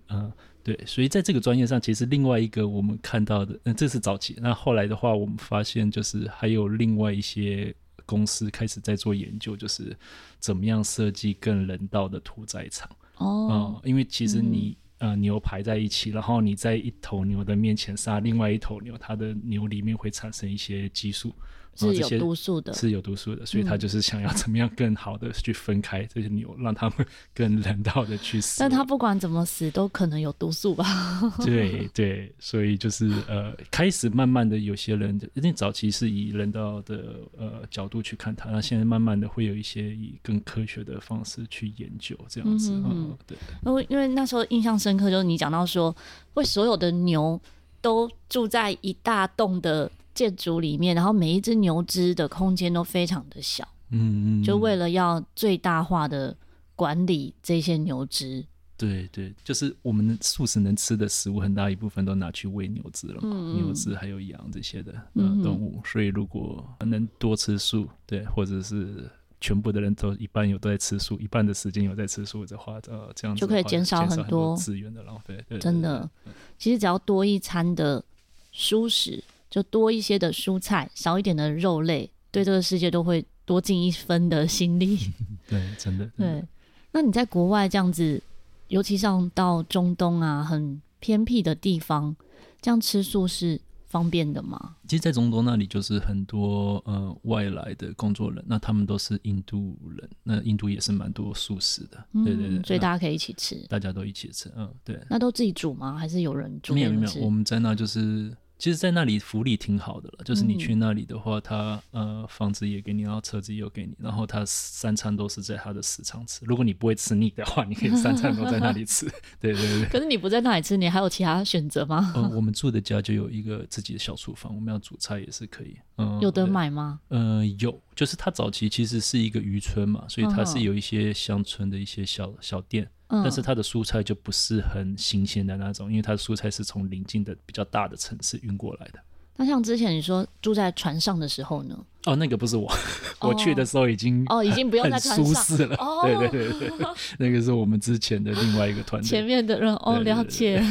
[0.09, 4.37] 嗯、呃，对，所以在这个专业上，其实另外一个我们看到的，嗯、呃，这是早期。
[4.39, 7.75] 那后来的话，我们发现就是还有另外一些
[8.07, 9.97] 公司开始在做研究，就是
[10.39, 12.89] 怎么样设计更人道的屠宰场。
[13.17, 21.35] 哦、呃，因为其实你、嗯、呃牛排在一起，然后你在一头牛的面前杀另外一头牛，它的牛里面会产生一些激素。
[21.77, 28.61] 是有毒素的，是有毒素的，所以他就是想要怎么样更好的去分开这些牛，嗯、让他们 更人道的去死。
[28.61, 30.85] 但他不管怎么死，都可能有毒素吧？
[31.45, 42.73] 对对，所以就是呃，开始慢慢的有些人，因为早期是以人道的呃角度去看它，那现在慢慢的会有一些以更科学的方式去研究这样子。
[42.73, 43.37] 嗯，嗯，对。
[43.65, 45.95] 因为因为那时候印象深刻，就是你讲到说，
[46.35, 47.41] 会所有的牛
[47.81, 49.91] 都住在一大栋的。
[50.15, 56.37] 建筑里面，然后每一只牛只的空间都非常的小，嗯嗯，就为了要最大化的
[56.77, 58.45] 管理这些牛只。
[58.77, 69.09] 对对，就是我们素食能吃的食物，很大一部分都拿去喂牛只了嘛，嗯、牛只还有羊这些的呃动物，嗯、所以如果能多吃素，对，或者是
[69.41, 75.37] 全部的人都一半有都在吃素，一半的时间有在吃素的话，呃，这样就可以减少很多资源的浪费。
[75.37, 76.11] 对对对对，真的，
[76.59, 78.05] 其实只要多一餐的
[78.53, 79.23] 蔬食。
[79.55, 84.99] 就多一些的蔬菜，少一点的肉类，对这个世界都会多尽一分的心力。
[85.49, 86.05] 对，真的。
[86.17, 86.45] 对，
[86.91, 88.21] 那你在国外这样子，
[88.67, 92.17] 尤其像到中东啊，很偏僻的地方，
[92.61, 94.75] 这样吃素是方便的吗？
[94.89, 102.05] 其实，在中东那里就是很多呃外来的工作人，那他们都是印度人，那印度也是蛮多素食的。
[102.15, 104.51] 嗯、对对对，所以大家可以一起吃，大家都一起吃。
[104.57, 105.01] 嗯，对。
[105.09, 105.97] 那都自己煮吗？
[105.97, 106.75] 还是有人煮？
[106.75, 108.37] 没有没有，我们在那就是。
[108.65, 116.41] 其实，在那里福利挺好的了，就是你去那里的话，他呃房子也给你，然后车子也有给你，然后他三餐都是在他的食堂吃。
[116.47, 119.05] 如果你不会吃腻的话，你可以三餐都在那里吃。
[119.39, 119.85] 对对对。
[119.91, 122.11] 可是你不在那里吃，你还有其他选择吗？
[122.15, 125.77] 呃，我们住的家就有一个自己的小厨房，我们要煮菜也是可以。
[125.99, 127.01] 嗯，有得买吗？
[127.09, 132.89] 呃，有，就是它早期其实是一个渔村嘛，所以它是有一些乡村的一些小小店。
[133.09, 138.99] 但是它的蔬菜就不是很新鲜的那种，因为它的蔬菜是从邻近的比较大的城市运过来的。
[139.37, 141.77] 那像之前你说住在船上的时候呢？
[142.05, 142.71] 哦，那个不是我，
[143.19, 145.75] 哦、我去的时候已经哦，已经不用在船上舒适了。
[145.77, 146.87] 哦，对对对对，
[147.19, 149.09] 那个是我们之前的另外一个团队。
[149.09, 150.63] 前面的人哦，了解。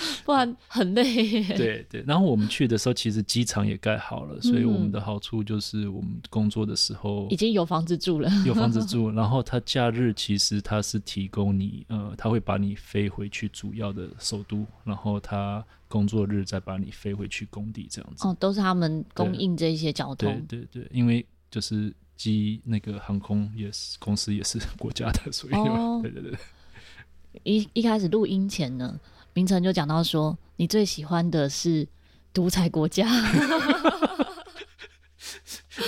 [0.24, 1.42] 不然很累。
[1.56, 9.10] 对对，然后我们去的时候，其实机场也盖好了，所以我们的好处就是我们工作的时候已经有房子住了， 有房子住。
[9.16, 18.26] 然后他假日其实他是提供你，呃，他会把你飞回去主要的首都，然后他工作日再把你飞回去工地这样子。
[18.26, 20.44] 哦，都是他们供应这些交通。
[20.46, 26.38] 对对对，因为就是机那个航空也是公司也是国家的，所以、哦、对对对。
[27.44, 28.98] 一一开始录音前呢，
[29.38, 31.86] 明成就讲到说，你最喜欢的是
[32.34, 33.06] 独裁国家。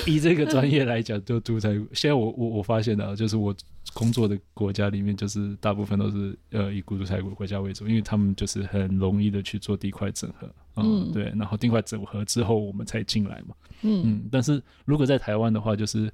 [0.06, 1.70] 以这个专业来讲，就独裁。
[1.92, 3.52] 现在我我我发现了，就是我
[3.92, 10.48] 工作的国家里面，就是大部分都是呃以独裁国国家为主，因为他们就是很容易的去做地块整合。
[10.76, 11.24] 嗯，嗯对。
[11.36, 13.56] 然后地块整合之后，我们才进来嘛。
[13.82, 14.28] 嗯嗯。
[14.30, 16.08] 但是如果在台湾的话，就是。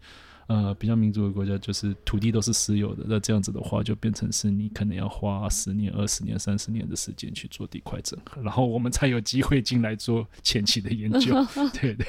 [0.49, 11.35] 呃，比较民主的国家就是土地都是私有的，那这样子的话就变成是你可能要花十年、二十年、三十年的时间去做地块整合，然后我们才有机会进来做前期的研究。
[11.73, 12.07] 对 对，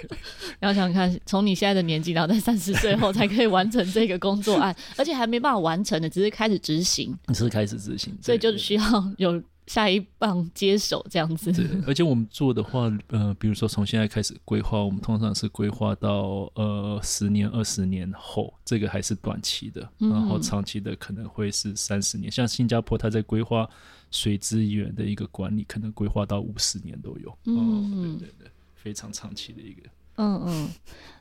[0.60, 9.42] 要 想看从你现在的年纪，然后在三十岁后才可以完成这个工作案，而且还没办法完成的，只是开始执行，只是开始执行，所以就需要有。
[9.68, 22.30] 下一棒接手这样子，对，而且我们做的话，呃，比如说从现在开始规划，我们通常是规划到呃十年、二十年后，这个还是短期的，然后长期的可能会是三十年。
[22.30, 23.70] 嗯、像新加坡，它在规划
[24.10, 27.38] 水资源的一个管理，可能规划到五十年都有。
[27.44, 29.82] 嗯、哦，对对对，非常长期的一个。
[30.16, 30.70] 嗯嗯，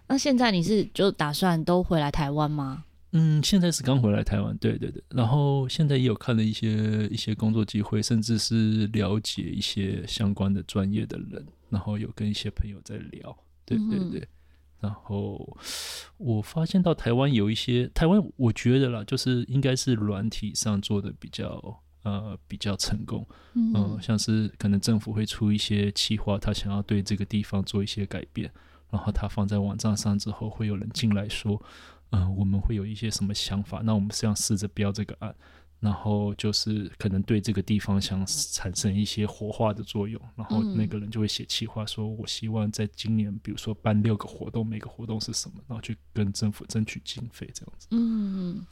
[0.07, 2.85] 那现在你是就打算都回来台湾吗？
[3.19, 14.29] 嗯，现在是刚回来台湾，对对对，然后现在也有看了一些一些工作机会，甚至是了解一些相关的专业的人，然后有跟一些朋友在聊，对对对，嗯、
[14.81, 15.57] 然后
[16.19, 28.51] 我发现到台湾有一些台湾，我觉得啦，就是应该是软体上做的比较呃比较成功，嗯、呃，像是可能政府会出一些企划，他想要对这个地方做一些改变，
[28.91, 31.63] 然后他放在网站上之后，会有人进来说。
[32.17, 33.83] 嗯、呃，我们会有一些什么想法？
[33.85, 35.35] 那我们是要试着标这个案，
[35.81, 47.87] 然后就是可能对这个地方想产生一些活化的作用，然后那个人就会写企划，说我希望在今年，比如说办六个活动，每个活动是什么，然后去跟政府争取经费，这样子。
[47.91, 48.65] 嗯，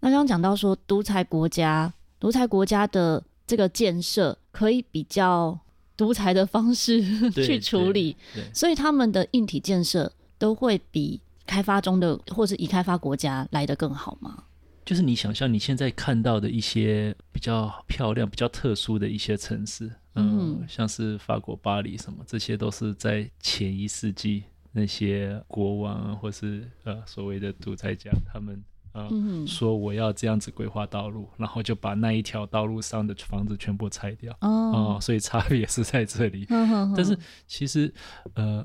[0.00, 5.58] 那刚刚讲到说独裁国家，独裁国家的这个建设可以比较
[5.96, 8.16] 独裁的方式去处理，
[8.52, 11.20] 所以他们的硬体建设都会比。
[11.46, 14.44] 开发中的或是已开发国家来得更好吗？
[14.84, 34.36] 就是你想象你现在看到的一些比较漂亮、比较特殊的一些城市，嗯，嗯，像是法国巴黎什么，这些都是在前一世纪那些国王或是呃所谓的独裁家，他们呃、嗯、说我要这样子规划道路，然后就把那一条道路上的房子全部拆掉。
[34.42, 36.44] 哦，呃、所以差别是在这里。
[36.52, 37.90] 哦、但是其实
[38.34, 38.62] 呃，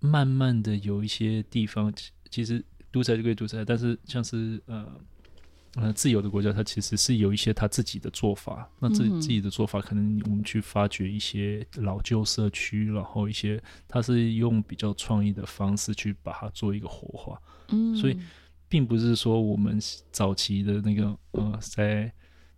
[0.00, 1.90] 慢慢的有一些地方，
[2.32, 4.84] 其实独裁就归独裁，但是像是呃。
[5.76, 8.70] 呃，自由的国家，它其实是有一些它自己的做法。
[8.78, 17.40] 那自己自己的做法，可能我们去发掘一些老旧社区，然后一些它是用比较创意的方式去把它做一个活化。
[17.68, 18.18] 嗯，所以
[18.68, 22.12] 并不是说我们早期的那个呃，在。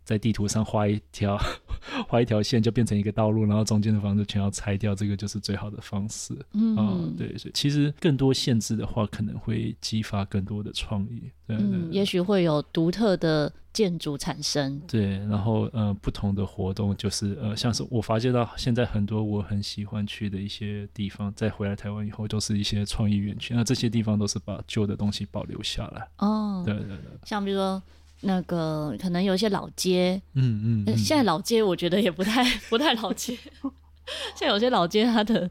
[0.04, 1.38] 在地图上画一条
[2.06, 6.34] 画一条线，就变成一个道路，然后中间的房子全要拆掉，这个就是最好的方式。
[6.52, 11.30] 嗯，嗯，对，所以其实更多限制的话，可能会激发更多的创意。
[11.46, 14.80] 对，对，对，嗯，也许会有独特的建筑产生。
[14.86, 23.54] 对，然后呃，不同的活动就是呃，像是我发现到现在很多我很喜欢去的一些地方，在回来台湾以后，都是一些创意园区。
[23.54, 26.08] 那这些地方都是把旧的东西保留下来。
[26.18, 27.82] 哦，对对对，像比如说。
[28.24, 33.38] 那个可能有一些老街，嗯嗯，嗯，现在老街我觉得也不太不太老街。
[34.36, 35.50] 现在有些老街，它的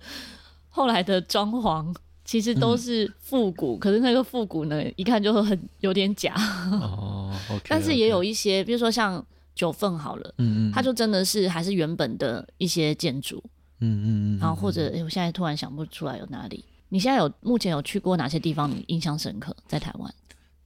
[0.69, 6.33] 后来的装潢其实都是复古，嗯，可是那个复古呢，一看就很有点假。
[6.71, 7.65] 哦，okay, okay.
[7.69, 13.43] 但是也有一些，比如说像九份好了，嗯嗯，它就真的是还是原本的一些建筑，
[13.79, 16.63] 嗯嗯嗯，然后或者，欸，我现在突然想不出来有哪里。
[16.89, 18.69] 你现在有目前有去过哪些地方？
[18.69, 20.13] 你印象深刻在台湾？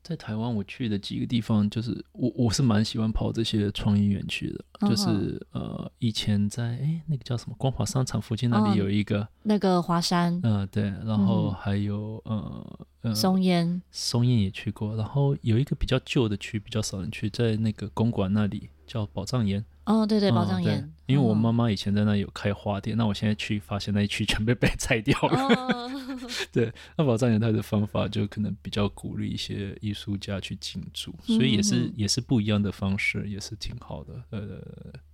[0.08, 4.64] 在台湾，我去的几个地方，就是我我是蛮喜欢跑这些创意园区的。
[4.80, 12.66] 哦、就是呃，以前在哎、欸，那个叫什么光华商场附近那里有一个、哦、那个华山，嗯、呃，对，然后还有、嗯、
[13.02, 19.66] 呃松烟，松烟也去过，然后有一个比较旧的区，比较少人去，在那个公馆那里叫宝藏岩。
[19.88, 25.56] 哦，对对，宝藏岩，因为我妈妈以前在那里有开花店，哦、那我现在去发现那一区 全被被拆掉了。
[25.56, 25.92] 哦、
[26.52, 34.22] 对，那宝藏岩它的方法就可能比较鼓励一些艺术家去进驻，所以也是、嗯、也是不一样的方式，也是挺好的。
[34.32, 34.62] 呃，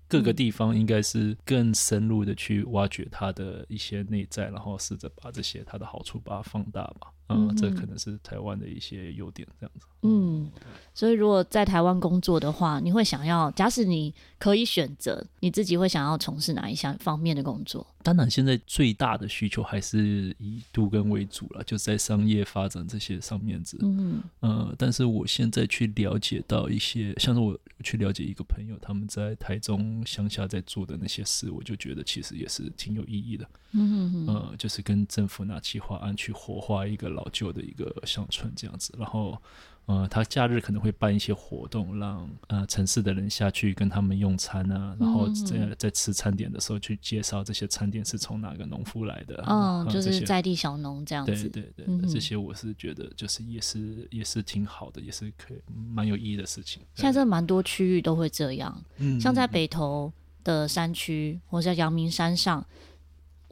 [0.08, 7.12] 各个地方应该是更深入的去挖掘它的一些内在，然后试着把这些它的好处把它放大吧。
[7.30, 9.86] 嗯，嗯，这可能是台湾的一些优点，这样子。
[10.06, 10.52] 嗯，
[10.94, 17.88] 所以如果在台湾工作的话，你会想要，假使你可以选择，你自己会想要从事哪一项方面的工作？
[18.04, 23.78] 当然，现在最大的需求还是以度根为主了，就在商业发展这些上面子。
[23.82, 33.48] 嗯呃，但是我现在去了解到一些，像是我去了解一个朋友，他们在台中乡下在做的那些事，我就觉得其实也是挺有意义的。
[33.72, 39.42] 嗯嗯呃，就是跟政府拿企划案去活化一个老旧的一个乡村这样子，然后。
[39.86, 51.34] 呃，他假日可能会办一些活动，让呃城市的人下去跟他们用餐啊，然后在在吃餐点的时候去介绍这些餐点是从哪个农夫来的，嗯，就是在地小农这样子。
[51.50, 55.58] 对对对，嗯、这些我是觉得就是也是也是挺好的，也是可以
[55.94, 56.82] 蛮有意义的事情。
[56.96, 60.10] 现在这蛮多区域都会这样，嗯，像在北投
[60.46, 62.66] 的山区，或者在阳明山上，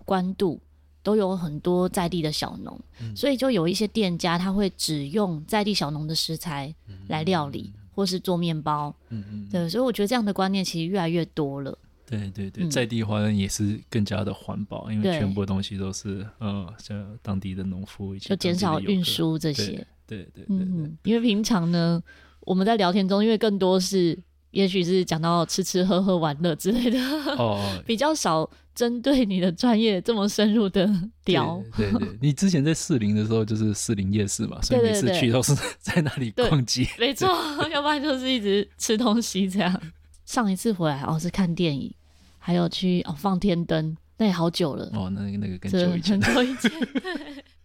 [0.06, 0.62] 关渡。
[1.04, 6.74] 都有很多在地的小农，嗯，所以就有一些店家他会只用在地小农的食材
[7.08, 8.94] 来料理，嗯，或是做面包。
[9.10, 11.78] 嗯嗯，对，所以我觉得这样的观念其实越来越多了。
[12.06, 19.86] 对对对，在地化也是更加的环保，因为全部的东西都是呃，像当地的农夫，就减少运输这些。
[20.06, 20.58] 对对对，
[21.04, 22.04] 因为平常呢，
[22.42, 24.18] 我们在聊天中，因为更多是。
[24.52, 27.00] 也许是讲到吃吃喝喝玩乐之类的，
[27.38, 30.86] 哦， 比较少针对你的专业这么深入的
[31.26, 31.62] 聊。
[31.76, 36.88] 对对，对， 你之前在士林的时候就是士林夜市嘛，所以每次去都是在那里逛街。
[37.00, 37.28] 没错，
[37.72, 39.82] 要不然就是一直吃东西这样。
[40.26, 41.94] 上一次回来哦是看电影，
[42.40, 44.90] 还有去哦放天灯，那也好久了。
[44.94, 46.22] 哦，那个那个更久以前。
[46.22, 46.72] 很久以前。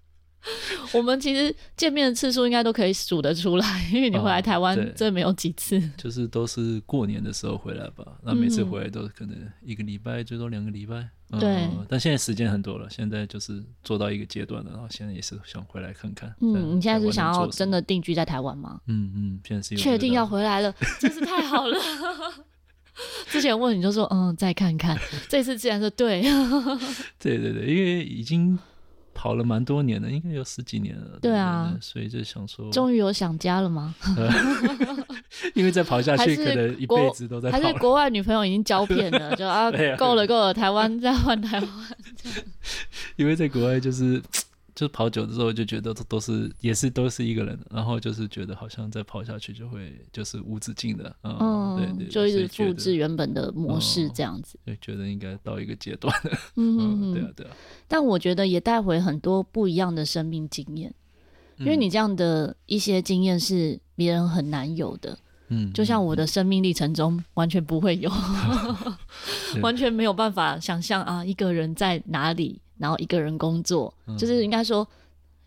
[0.92, 8.04] 我们其实见面的次数应该都可以数得出来， 因为你回来台湾真没有几次，哦，就是都是过年的时候回来吧。
[8.22, 11.08] 那每次回来都是可能一个礼拜，最多两个礼拜。
[11.40, 16.32] 对，嗯，但现在时间很多了，现在就是做到一个阶段了，然后现在也是想回来看看。
[16.40, 18.80] 嗯，你现在是想要真的定居在台湾吗？
[18.86, 21.76] 嗯嗯，现在是确定要回来了，真是太好了。
[23.28, 24.96] 之前问你就说嗯，再看看，
[25.28, 26.22] 这次自然说对。
[27.18, 28.56] 对对对，因为已经。
[29.16, 31.18] 跑了蛮多年的，应该有十几年了。
[31.22, 33.94] 对啊，对，所以就想说，终于有想家了吗？
[35.54, 37.58] 因为再跑下去，可能一辈子都在跑。
[37.58, 41.68] 还是国外女朋友已经交片了，就 啊，够了够了，台湾再换台湾。
[43.16, 44.22] 因为在国外就是
[44.76, 57.52] 就跑久之后就觉得都都是也是都是一个人，然后就是觉得好像再跑下去就会就是无止境的，嗯，嗯对，对对，就一直复制原本的模式这样子，就、嗯、觉得应该到一个阶段了，嗯嗯嗯，对啊对啊。
[57.88, 60.94] 但我觉得也带回很多不一样的生命经验，
[61.56, 65.18] 因为你这样的一些经验是别人很难有的。
[65.48, 68.10] 嗯，就像我的生命历程中完全不会有，
[69.62, 74.86] 完全没有办法想象啊，一个人在哪里，然后一个人工作，嗯、就是应该说，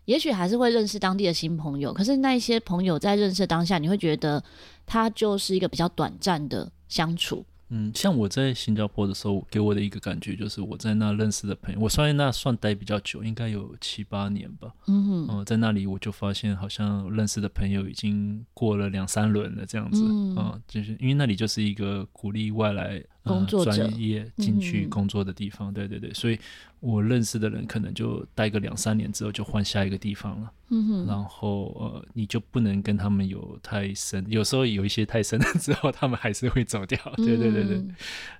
[0.04, 4.42] 也许还是会认识当地的新朋友，可是那一些朋友在认识当下，你会觉得
[4.84, 7.44] 他就是一个比较短暂的相处。
[7.72, 14.74] 嗯，像我在新加坡的时候，给我的一个感觉就是我在那认识的朋友，我算在那算待比较久，应该有七八年吧。
[14.88, 20.02] 嗯，嗯、呃，在那里我就发现，好像认识的朋友已经过了两三轮了这样子。
[20.04, 23.00] 嗯，呃、就是因为那里就是一个鼓励外来。
[23.22, 26.40] 工作者专业进去工作的地方，嗯、对对对，所以
[26.80, 30.52] 我认识的人可能就待个两三年之后就换下一个地方了。
[30.72, 36.96] 嗯哼，然后呃，你就不能跟他们有太深，有时候有一些太深了之后，他们还是会走掉。
[37.18, 37.94] 对对对对，嗯、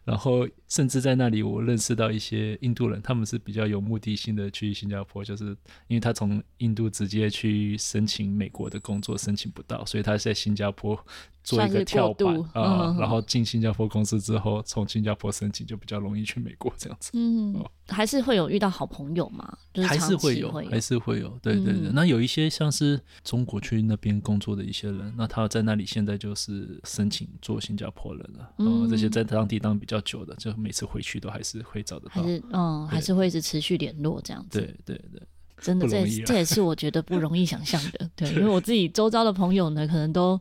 [0.04, 5.46] 然后甚至在那里，我认识到一些印度人，他们是比较有目的性的去新加坡，就是
[5.88, 10.98] 因为他从印度直接去申请美国的工作申请不到，所以他在新加坡。
[11.42, 17.10] 做一个跳板啊，然后进新加坡公司之后，从新加坡申请就比较容易去美国这样子。
[17.14, 19.56] 嗯，哦、还是会有遇到好朋友嘛？
[19.74, 21.28] 就是、还是会有，还是会有。
[21.42, 28.50] 对对对，嗯、那有一些像是中国去那边工作的一些人，那他在那里现在就是申请做新加坡人了。
[28.58, 32.22] 嗯，这些在当地当比较久的，就每次回去都还是会找得到。
[32.22, 34.60] 还是嗯，对还是会一直持续联络这样子。
[34.60, 35.22] 对对对，
[35.60, 38.10] 真的，这这也是我觉得不容易想象的。
[38.16, 40.40] 对，因为我自己周遭的朋友呢，可能都。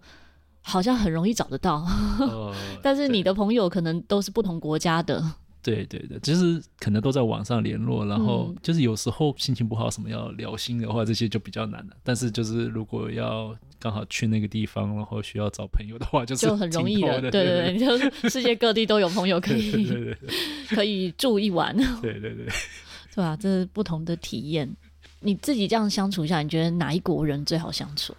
[0.62, 1.78] 好像很容易找得到，
[2.20, 5.24] 呃、 但是你的朋友可能都是不同国家的。
[5.62, 11.96] 对对对，其实可能都在网上联络，然后就是有时候心情不好，什么要聊心的话，这些就比较难了。
[12.04, 17.20] 但是就是如果要刚好去那个地方，然后需要找朋友的话，就是就很容易的。
[17.22, 17.98] 对对对，你就
[18.30, 20.30] 世界各地都有朋友可以对对对对
[20.76, 21.76] 可以住一晚。
[22.02, 22.48] 对对对，
[23.16, 24.70] 对啊，这是不同的体验。
[25.22, 28.16] 你自己这样相处下，你觉得哪一国人最好相处？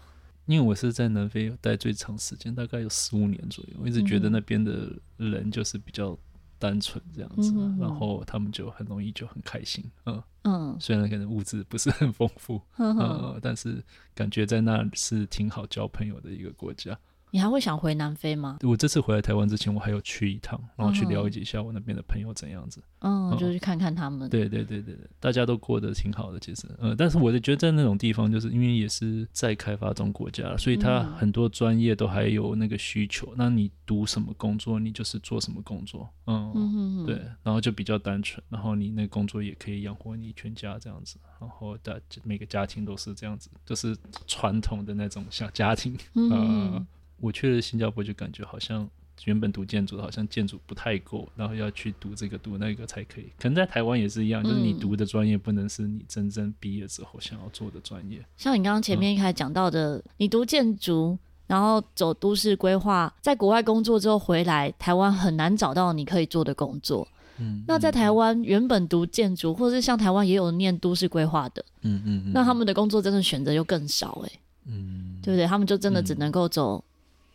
[0.46, 6.18] 因为我是在南非待最长时间，大概有十五年左右，我一直觉得那边的人就是比较
[6.60, 10.22] 单纯这样子，然后他们就很容易就很开心，嗯。
[10.42, 13.84] 嗯，虽然可能物质不是很丰富，嗯哼、呃，但是
[14.14, 16.98] 感觉在那是挺好交朋友的一个国家。
[17.30, 18.58] 你还会想回南非吗？
[18.62, 22.82] 我这次回来台湾之前，我还有去一趟，然后去了解一下我那边的朋友怎样子。
[23.00, 24.28] 嗯，就去看看他们。
[24.28, 26.66] 对对对对对，大家都过得挺好的，其实。
[26.78, 33.28] 嗯，但是我就觉得在那种地方，就是因为也是在开发中国家，所以他很多专业都还有那个需求。
[33.32, 36.08] 嗯、那你读什么工作，你就是做什么工作。
[36.26, 41.16] 嗯，嗯哼哼对，然后就比较单纯，然后你那工作也可以养活你全家这样子。
[41.40, 45.96] 然后大每个家庭都是这样子，就是传统的那种小家庭。
[46.14, 46.86] 嗯
[47.20, 48.88] 我去了新加坡，就感觉好像
[49.26, 53.26] 原本读建筑的，好像建筑不太够，然后要去读这个读那个才可以。
[53.38, 58.24] 可能在台湾也是一样，就是你读的专业不能是你真正毕业之后想要做的专业。
[58.36, 67.06] 像你刚刚前面一开始讲到的，嗯、你读建筑，然后走都市规划，在国外工作之后回来，台湾很难找到你可以做的工作。
[67.38, 75.46] 嗯，那在台湾原本读建筑，或者是像台湾也有念都市规划的，嗯嗯，嗯那他们的工作真的选择又更少哎、欸，嗯，对不对？
[75.46, 76.82] 他们就真的只能够走。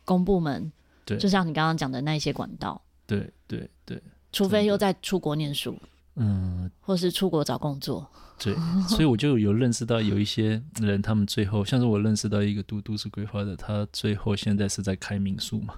[0.06, 0.72] 公部门，
[1.04, 4.02] 对，就像你刚刚讲的那些管道，对对对，
[4.32, 5.78] 除非又在出国念书，
[6.16, 8.08] 嗯，或是出国找工作，
[8.40, 8.56] 对，
[8.88, 15.74] 所以我就有认识到有一些人，他们最后像是我认识到一个读都市规划的，他最后现在是在开民宿嘛。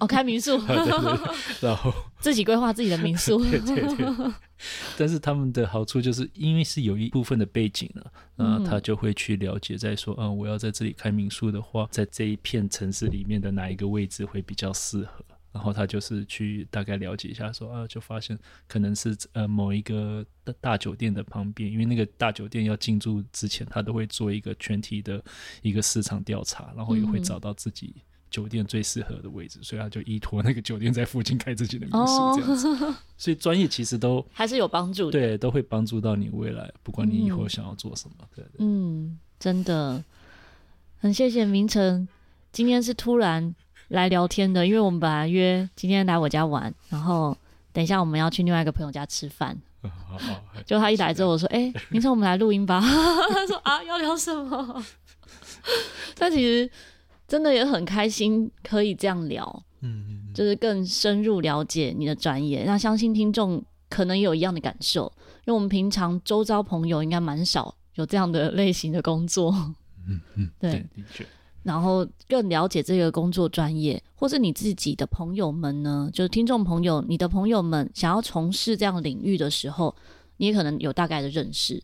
[0.00, 4.32] 哦，开民宿，对 对对，然后 自己规划自己的民宿， 对对对。
[4.96, 15.24] 但是他们的好处就是因为是有一部分的背景了，那，他就会去了解，在说，嗯，我要在这里开民宿的话，在这一片城市里面的哪一个位置会比较适合？
[15.50, 18.38] 然后他就是去大概了解一下，说啊，就发现
[18.68, 25.24] 可能是呃某一个大大酒店的旁边，因为那个大酒店要进驻之前，他都会做一个全体的
[25.62, 27.94] 一个市场调查，然后也会找到自己。
[28.30, 32.68] 酒店最适合的位置，所以他就依托那个酒店在附近开自己的民宿这样子。
[32.84, 32.94] Oh.
[33.16, 38.14] 所以专业其实都还是有帮助的，对，都会帮助到你未来，不管你以后想要做什么。
[38.20, 40.04] 嗯、对，对，嗯，真的
[40.98, 42.06] 很谢谢明成，
[42.52, 43.54] 今天是突然
[43.88, 47.36] 来聊天的，因为我们本来约今天来我家玩，然后
[47.72, 49.56] 等一下我们要去另外一个朋友家吃饭。
[50.66, 52.80] 就他一来之后，我说：“哎、欸，明成，我们来录音吧。
[52.82, 54.84] ”他说：“啊，要聊什么？”
[56.18, 56.70] 但其实。
[57.28, 62.64] 真的也很开心可以这样聊，嗯，嗯，嗯，就是更深入了解你的专业。
[62.64, 65.12] 那相信听众可能也有一样的感受，
[65.46, 69.54] 因为我们平常周遭朋友应该蛮少有这样的类型的工作。
[70.08, 71.26] 嗯嗯， 对，的确。
[71.64, 76.08] 然后更了解这个工作专业，或是你自己的朋友们呢？
[76.14, 79.94] 就是听众朋友，你的朋友们想要从事这样领域的时候，
[80.38, 81.74] 你也可能有大概的认识，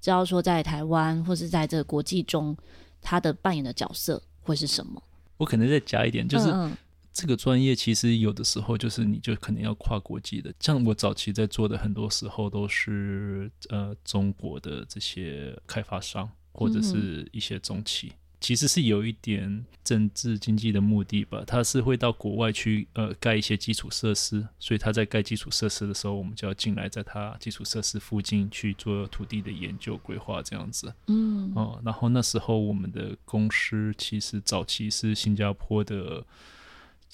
[0.00, 2.56] 知道说在台湾或是在这个国际中，
[3.02, 5.02] 他的扮演的角色会是什么？
[5.38, 6.48] 我可能再加一点，就是
[7.12, 18.08] 这个专业其实有的时候就是你就可能要跨国际的，像我早期在做的很多时候都是呃中国的这些开发商或者是一些中企。
[18.08, 30.92] 嗯其实是有一点政治经济的目的吧，他是会到国外去呃盖一些基础设施，所以他在盖基础设施的时候，我们就要进来，在他基础设施附近去做土地的研究规划这样子。
[31.06, 36.22] 嗯哦，然后那时候我们的公司其实早期是新加坡的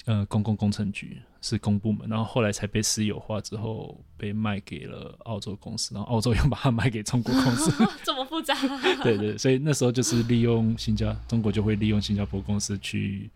[0.07, 1.23] 呃公共工程局。
[1.41, 7.73] 是公部门，然后后来才被私有化，之后被卖给了澳洲公司，然后澳洲又把它卖给中国公司，
[8.05, 8.55] 这么复杂？
[9.03, 13.31] 对对，所以那时候就是利用新加中国就会利用新加坡公司去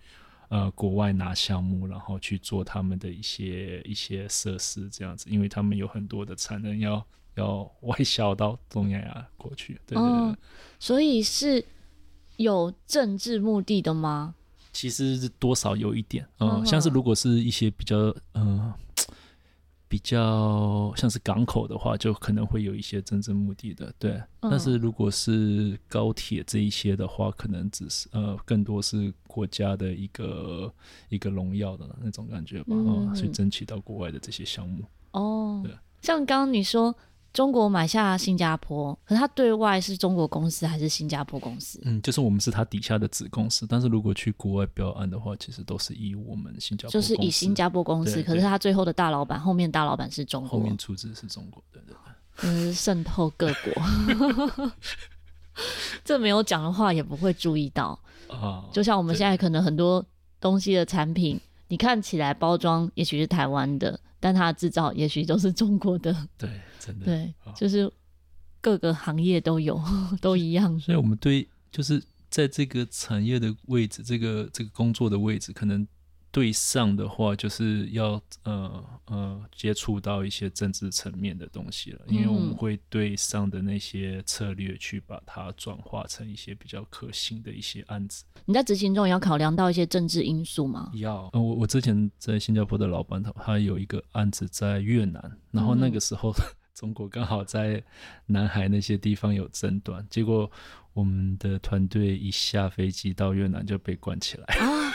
[0.49, 7.05] 呃国外拿项目，然后去做他们的一些一些设施这样子，因为他们有很多的产能要
[7.37, 9.81] 要外销到东南亚过去。
[9.87, 10.37] 对对对，嗯，
[10.79, 11.65] 所以是
[12.37, 14.35] 有政治目的的吗？
[14.75, 17.97] 其实是多少有一点，嗯、呃，像是如果是一些比较，
[18.33, 18.75] 嗯、呃，
[19.89, 24.21] 比较像是港口的话，就可能会有一些真正目的的，对。
[24.41, 30.71] 嗯、但是如果是高铁这一些的话，可能只是呃，更多是国家的一个
[31.09, 34.85] 一个荣耀的那种感觉吧，嗯，呃、去争取到国外的这些项目。
[35.13, 35.73] 哦，对，
[36.03, 36.95] 像刚刚你说。
[37.35, 41.81] 中国买下新加坡，可是它对外是中国公司还是新加坡公司？
[41.85, 51.97] 嗯，就是我们是它底下的子公司，但是如果去国外标案的话，其实都是以我们新加坡就是以新加坡公司，可是它最后的大老板后面大老板是中国，后面出资是中国，对对
[52.37, 54.71] 对，嗯，渗透各国，
[56.05, 58.65] 这没有讲的话也不会注意到啊。
[58.73, 60.05] 就像我们现在可能很多
[60.41, 63.99] 东西的产品，你看起来包装也许是台湾的。
[64.25, 66.49] 但它的制造也许都是中国的， 对，
[66.81, 67.93] 真的，对，就是
[68.63, 69.79] 各个行业都有，
[70.19, 70.81] 都一样。
[70.81, 75.87] 所以，我们对就是在这个产业的位置，这个这个工作的位置，可能。
[76.35, 88.25] 对上的话，就是要呃呃接触到一些政治层面的东西了，因为我们会对上的那些策略去把它转化成一些比较可行的一些案子。
[88.47, 90.91] 你在执行中也要考量到一些政治因素吗？
[90.95, 91.31] 要。
[91.33, 96.43] 呃、我我之前在新加坡的老板他他有一个案子在越南，然后那个时候、嗯、
[96.75, 97.81] 中国刚好在
[98.27, 100.51] 南海那些地方有争端，结果
[100.95, 104.45] 我们的团队一下飞机到越南就被关起来。
[104.57, 104.93] 啊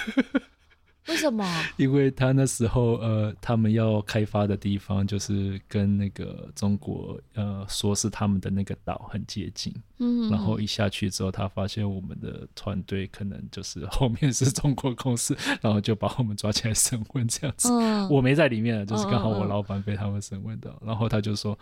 [1.10, 1.44] 为什么？
[1.78, 17.70] 因为他那时候呃，他们要开发的地方就是跟那个中国呃说是他们的那个岛很接近，嗯，然后一下去之后，他发现我们的团队可能就是后面是中国公司， 然后就把我们抓起来审问这样子。
[17.72, 21.58] 嗯，我没在里面，就是刚好我老板被他们审问到，然后他就说，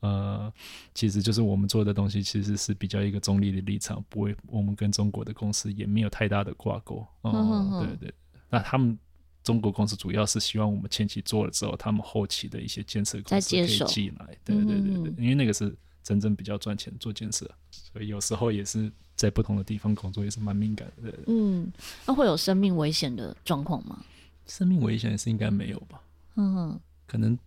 [0.00, 0.52] 呃，
[0.94, 7.04] 其实就是我们做的东西其实是比较一个中立的立场，不会，我们跟中国的公司也没有太大的挂钩。
[7.24, 8.14] 嗯，对对。
[8.52, 8.96] 那他们
[9.42, 21.18] 中国公司主要是希望我们前期做了之后，他们后期的一些建设公司可以进来，对对对对，嗯、因为那个是真正比较赚钱做建设，所以有时候也是在不同的地方工作也是蛮敏感的。
[21.28, 21.72] 嗯，
[22.06, 24.04] 那会有生命危险的状况吗？
[24.46, 26.00] 生命危险也是应该没有吧？
[26.36, 27.38] 嗯，可能。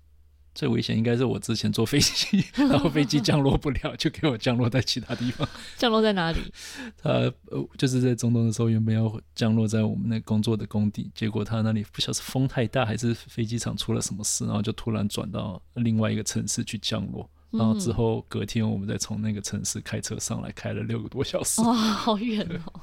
[0.55, 5.47] 最危险应该是我之前坐飞机，然后飞机降落不了，就给我降落在其他地方。
[5.77, 6.39] 降落在哪里？
[6.97, 7.33] 他呃，
[7.77, 17.29] 就是在中东的时候，原本要降落在我们那工作的工地，结果他那里不晓得是风太大，还是飞机场出了什么事，然后就突然转到另外一个城市去降落。
[17.51, 21.61] 然后之后隔天我们再从那个城市开车上来，开了六个多小时。
[21.61, 22.81] 哇， 好远哦！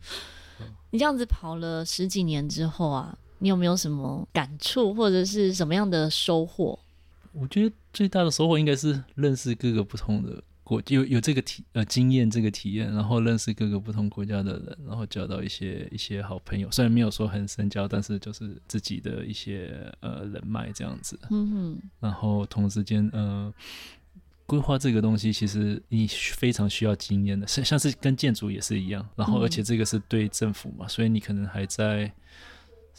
[0.90, 6.78] 你这样子跑了十几年之后啊，你有没有什么感触，或者是什么样的收获？
[7.38, 16.70] 我觉得最大的收获应该是认识各个不同的国，有有这个体呃经验这个体验，然后认识各个不同国家的人，然后交到一些一些好朋友。
[16.70, 21.18] 虽然没有说很深交，但是就是自己的一些呃人脉这样子。
[21.30, 21.78] 嗯哼。
[22.00, 23.52] 然后同时间呃，
[24.46, 29.06] 规划这个东西其实你非常需要经验的，像像是跟建筑也是一样。
[29.14, 32.10] 然后而且这个是对政府嘛，所以你可能还在。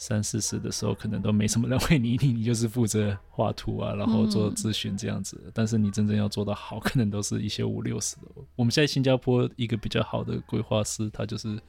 [0.00, 5.42] 三四十的时候，可能都没什么人会理 你，你就是负责画图啊，然后做咨询这样子。
[5.44, 8.22] 嗯、但是你真正要做到好，可能都是一些五六十的。
[8.54, 11.60] 我们现在新加坡一个比较好的规划师，他就是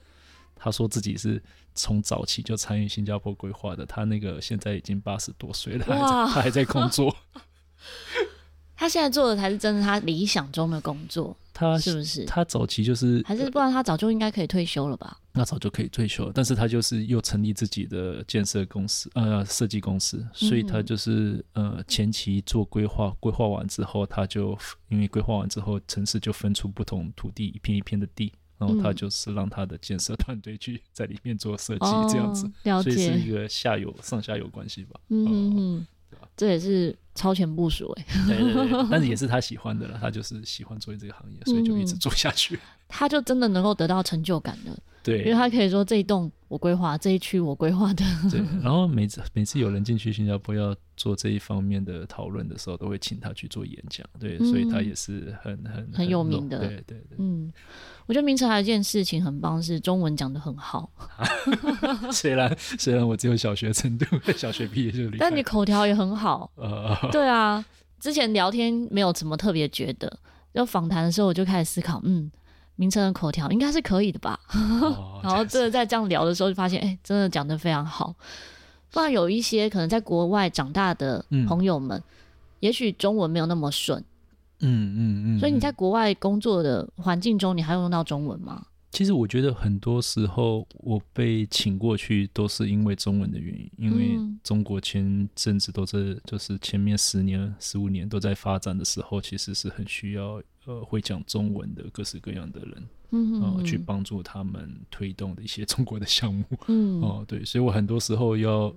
[0.55, 1.41] 他说自己是
[1.73, 7.15] 从早期就参与新加坡规划的，他那个现在已经八十多岁了，他还在，他还在工作。
[8.79, 11.35] 他现在做的才是真的他理想中的工作。
[11.53, 12.23] 他是不是？
[12.23, 15.17] 他早期就是还是不然他早就应该可以退休了吧？
[15.33, 24.57] 那早就可以退休了，但是他就是又成立自己的建设公司，呃，设计公司，所以他就是呃前期做规划，规划完之后，他就
[24.87, 36.29] 因为规划完之后，城市就分出不同土地，一片一片的地，然后他就是让他的建设团队去在里面做设计，这样子，了解，所以是一个下游上下游关系吧，嗯嗯嗯，对吧？
[36.37, 42.57] 这也是超前部署 哎，对对对， 但是也是他喜欢的了，他就是喜欢做这个行业，所以就一直做下去，
[42.87, 44.71] 他就真的能够得到成就感的。
[45.01, 48.03] 对，因为他可以说这一栋我规划，这一区我规划的。
[48.29, 54.05] 对，然后每次每次有人进去新加坡要做这一方面的讨论的时候，都会请他去做演讲。
[54.19, 56.59] 对，嗯、所以他也是很很很，有名的。
[56.59, 57.49] 对对对，嗯，
[58.07, 60.91] 我觉得明成还有一件事情很棒，是中文讲的很好。
[62.11, 64.05] 虽然虽然我只有小学程度，
[64.35, 66.51] 小学毕业就离开，但你口条也很好。
[66.55, 67.63] 呃，对啊，
[67.99, 70.19] 之前聊天没有什么特别觉得，
[70.53, 72.31] 就访谈的时候我就开始思考，嗯。
[72.75, 78.15] 名称的口条应该是可以的吧，哦、 然后真的在这样聊的时候就发现，哎、欸，真的讲的非常好。
[78.89, 82.03] 不然有一些可能在国外长大的朋友们，嗯、
[82.61, 83.99] 也许中文没有那么顺，
[84.61, 85.37] 嗯嗯嗯。
[85.37, 88.65] 嗯，所以你在国外工作的环境中，你还会用到中文吗？
[88.91, 100.41] 其实我觉得很多时候我被请过去都是因为中文的原因，因为中国前阵子都是就是前面十年、十五年都在发展的时候，其实是很需要。
[100.65, 108.71] 呃，会讲中文的各式各样的人，嗯，去帮助他们推动的一些中国的项目，嗯，哦，对，所以我很多时候要。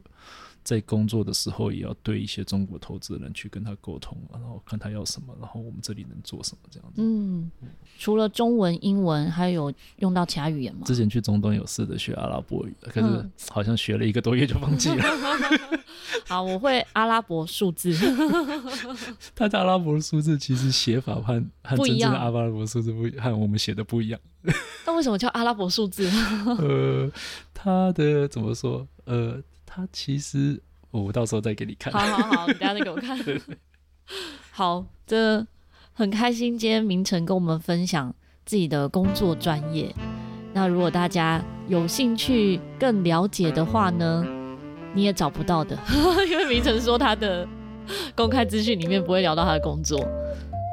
[0.64, 7.02] 在工作的时候，也要对一些中国投资人去跟他沟通，然后看他要什么，然后我们这里能做什么这样子。
[7.02, 7.50] 嗯，
[7.98, 10.82] 除了中文、英文，还有用到其他语言吗？
[10.84, 15.04] 之前去中东有试着学阿拉伯语，可是好像学了一个多月就忘记了。
[15.04, 15.80] 嗯、
[16.26, 17.92] 好，我会阿拉伯数字。
[19.34, 24.20] 他的阿拉伯数字其实写法和和真正的阿拉伯数字不和我们写的不一样。
[24.86, 26.08] 那为什么叫阿拉伯数字？
[26.58, 27.10] 呃，
[27.52, 28.86] 他的怎么说？
[29.06, 29.42] 呃。
[29.74, 31.90] 他其实，我到时候再给你看。
[31.90, 33.18] 好好好，你等下再给我看。
[34.52, 35.46] 好，这
[35.94, 38.14] 很开心，今天明成跟我们分享
[38.44, 39.90] 自己的工作专业。
[40.52, 44.22] 那如果大家有兴趣更了解的话呢，
[44.92, 45.74] 你也找不到的，
[46.28, 47.48] 因为明成说他的
[48.14, 49.98] 公开资讯里面不会聊到他的工作，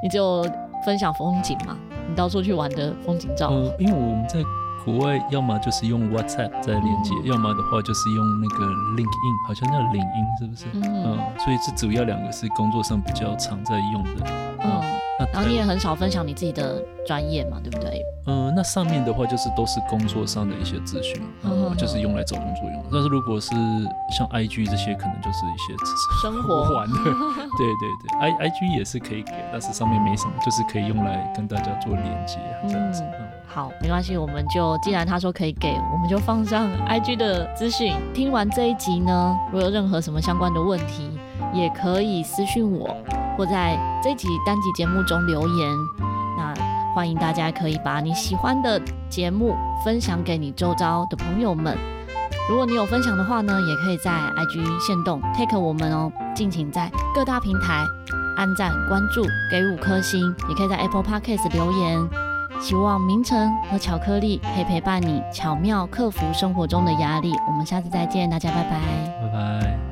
[0.04, 0.44] 你就
[0.86, 1.80] 分享风景嘛，
[2.10, 3.48] 你到处去玩的风景照。
[3.48, 4.44] 呃，因为我们在。
[4.90, 8.66] 国外要么就是用 WhatsApp 在连接，要么的话就是用那个
[8.98, 10.66] LinkedIn，好像叫领英，是不是？
[10.74, 14.26] 嗯，嗯，所以这主要两个是工作上比较常在用的。
[14.64, 14.82] 嗯，
[15.20, 18.02] 嗯，然后你也很少分享你自己的专业嘛，对不对？
[18.26, 22.84] 嗯，那上面的话就是都是工作上的一些资讯，嗯，就是用来找工作用。
[22.92, 23.52] 但是如果是
[24.18, 25.76] 像 IG 这些，可能就是一些
[26.24, 26.96] 生活玩的。
[27.04, 33.04] 对对对，I IG 也是可以给，但是上面没什么，就是可以用来跟大家做连接这样子。
[33.52, 37.96] 好，没关系，我们就既然他说可以给，我们就放上 IG 的资讯。
[38.14, 41.10] 听完这一集呢，如果有任何什么相关的问题，
[41.52, 42.96] 也可以私讯我，
[43.36, 45.68] 或在这集单集节目中留言。
[46.38, 46.54] 那
[46.94, 48.80] 欢迎大家可以把你喜欢的
[49.10, 51.76] 节目分享给你周遭的朋友们。
[52.48, 57.84] 如果你有分享的话呢，也可以在 IG 限动 take 我们哦，敬请在各大平台
[58.38, 62.29] 按赞、关注、给五颗星，也可以在 Apple Podcast 留言。
[62.62, 67.34] 希望明成和巧克力可以陪伴你，巧妙克服生活中的压力。
[67.48, 68.80] 我们下次再见，大家拜拜，
[69.22, 69.89] 拜拜。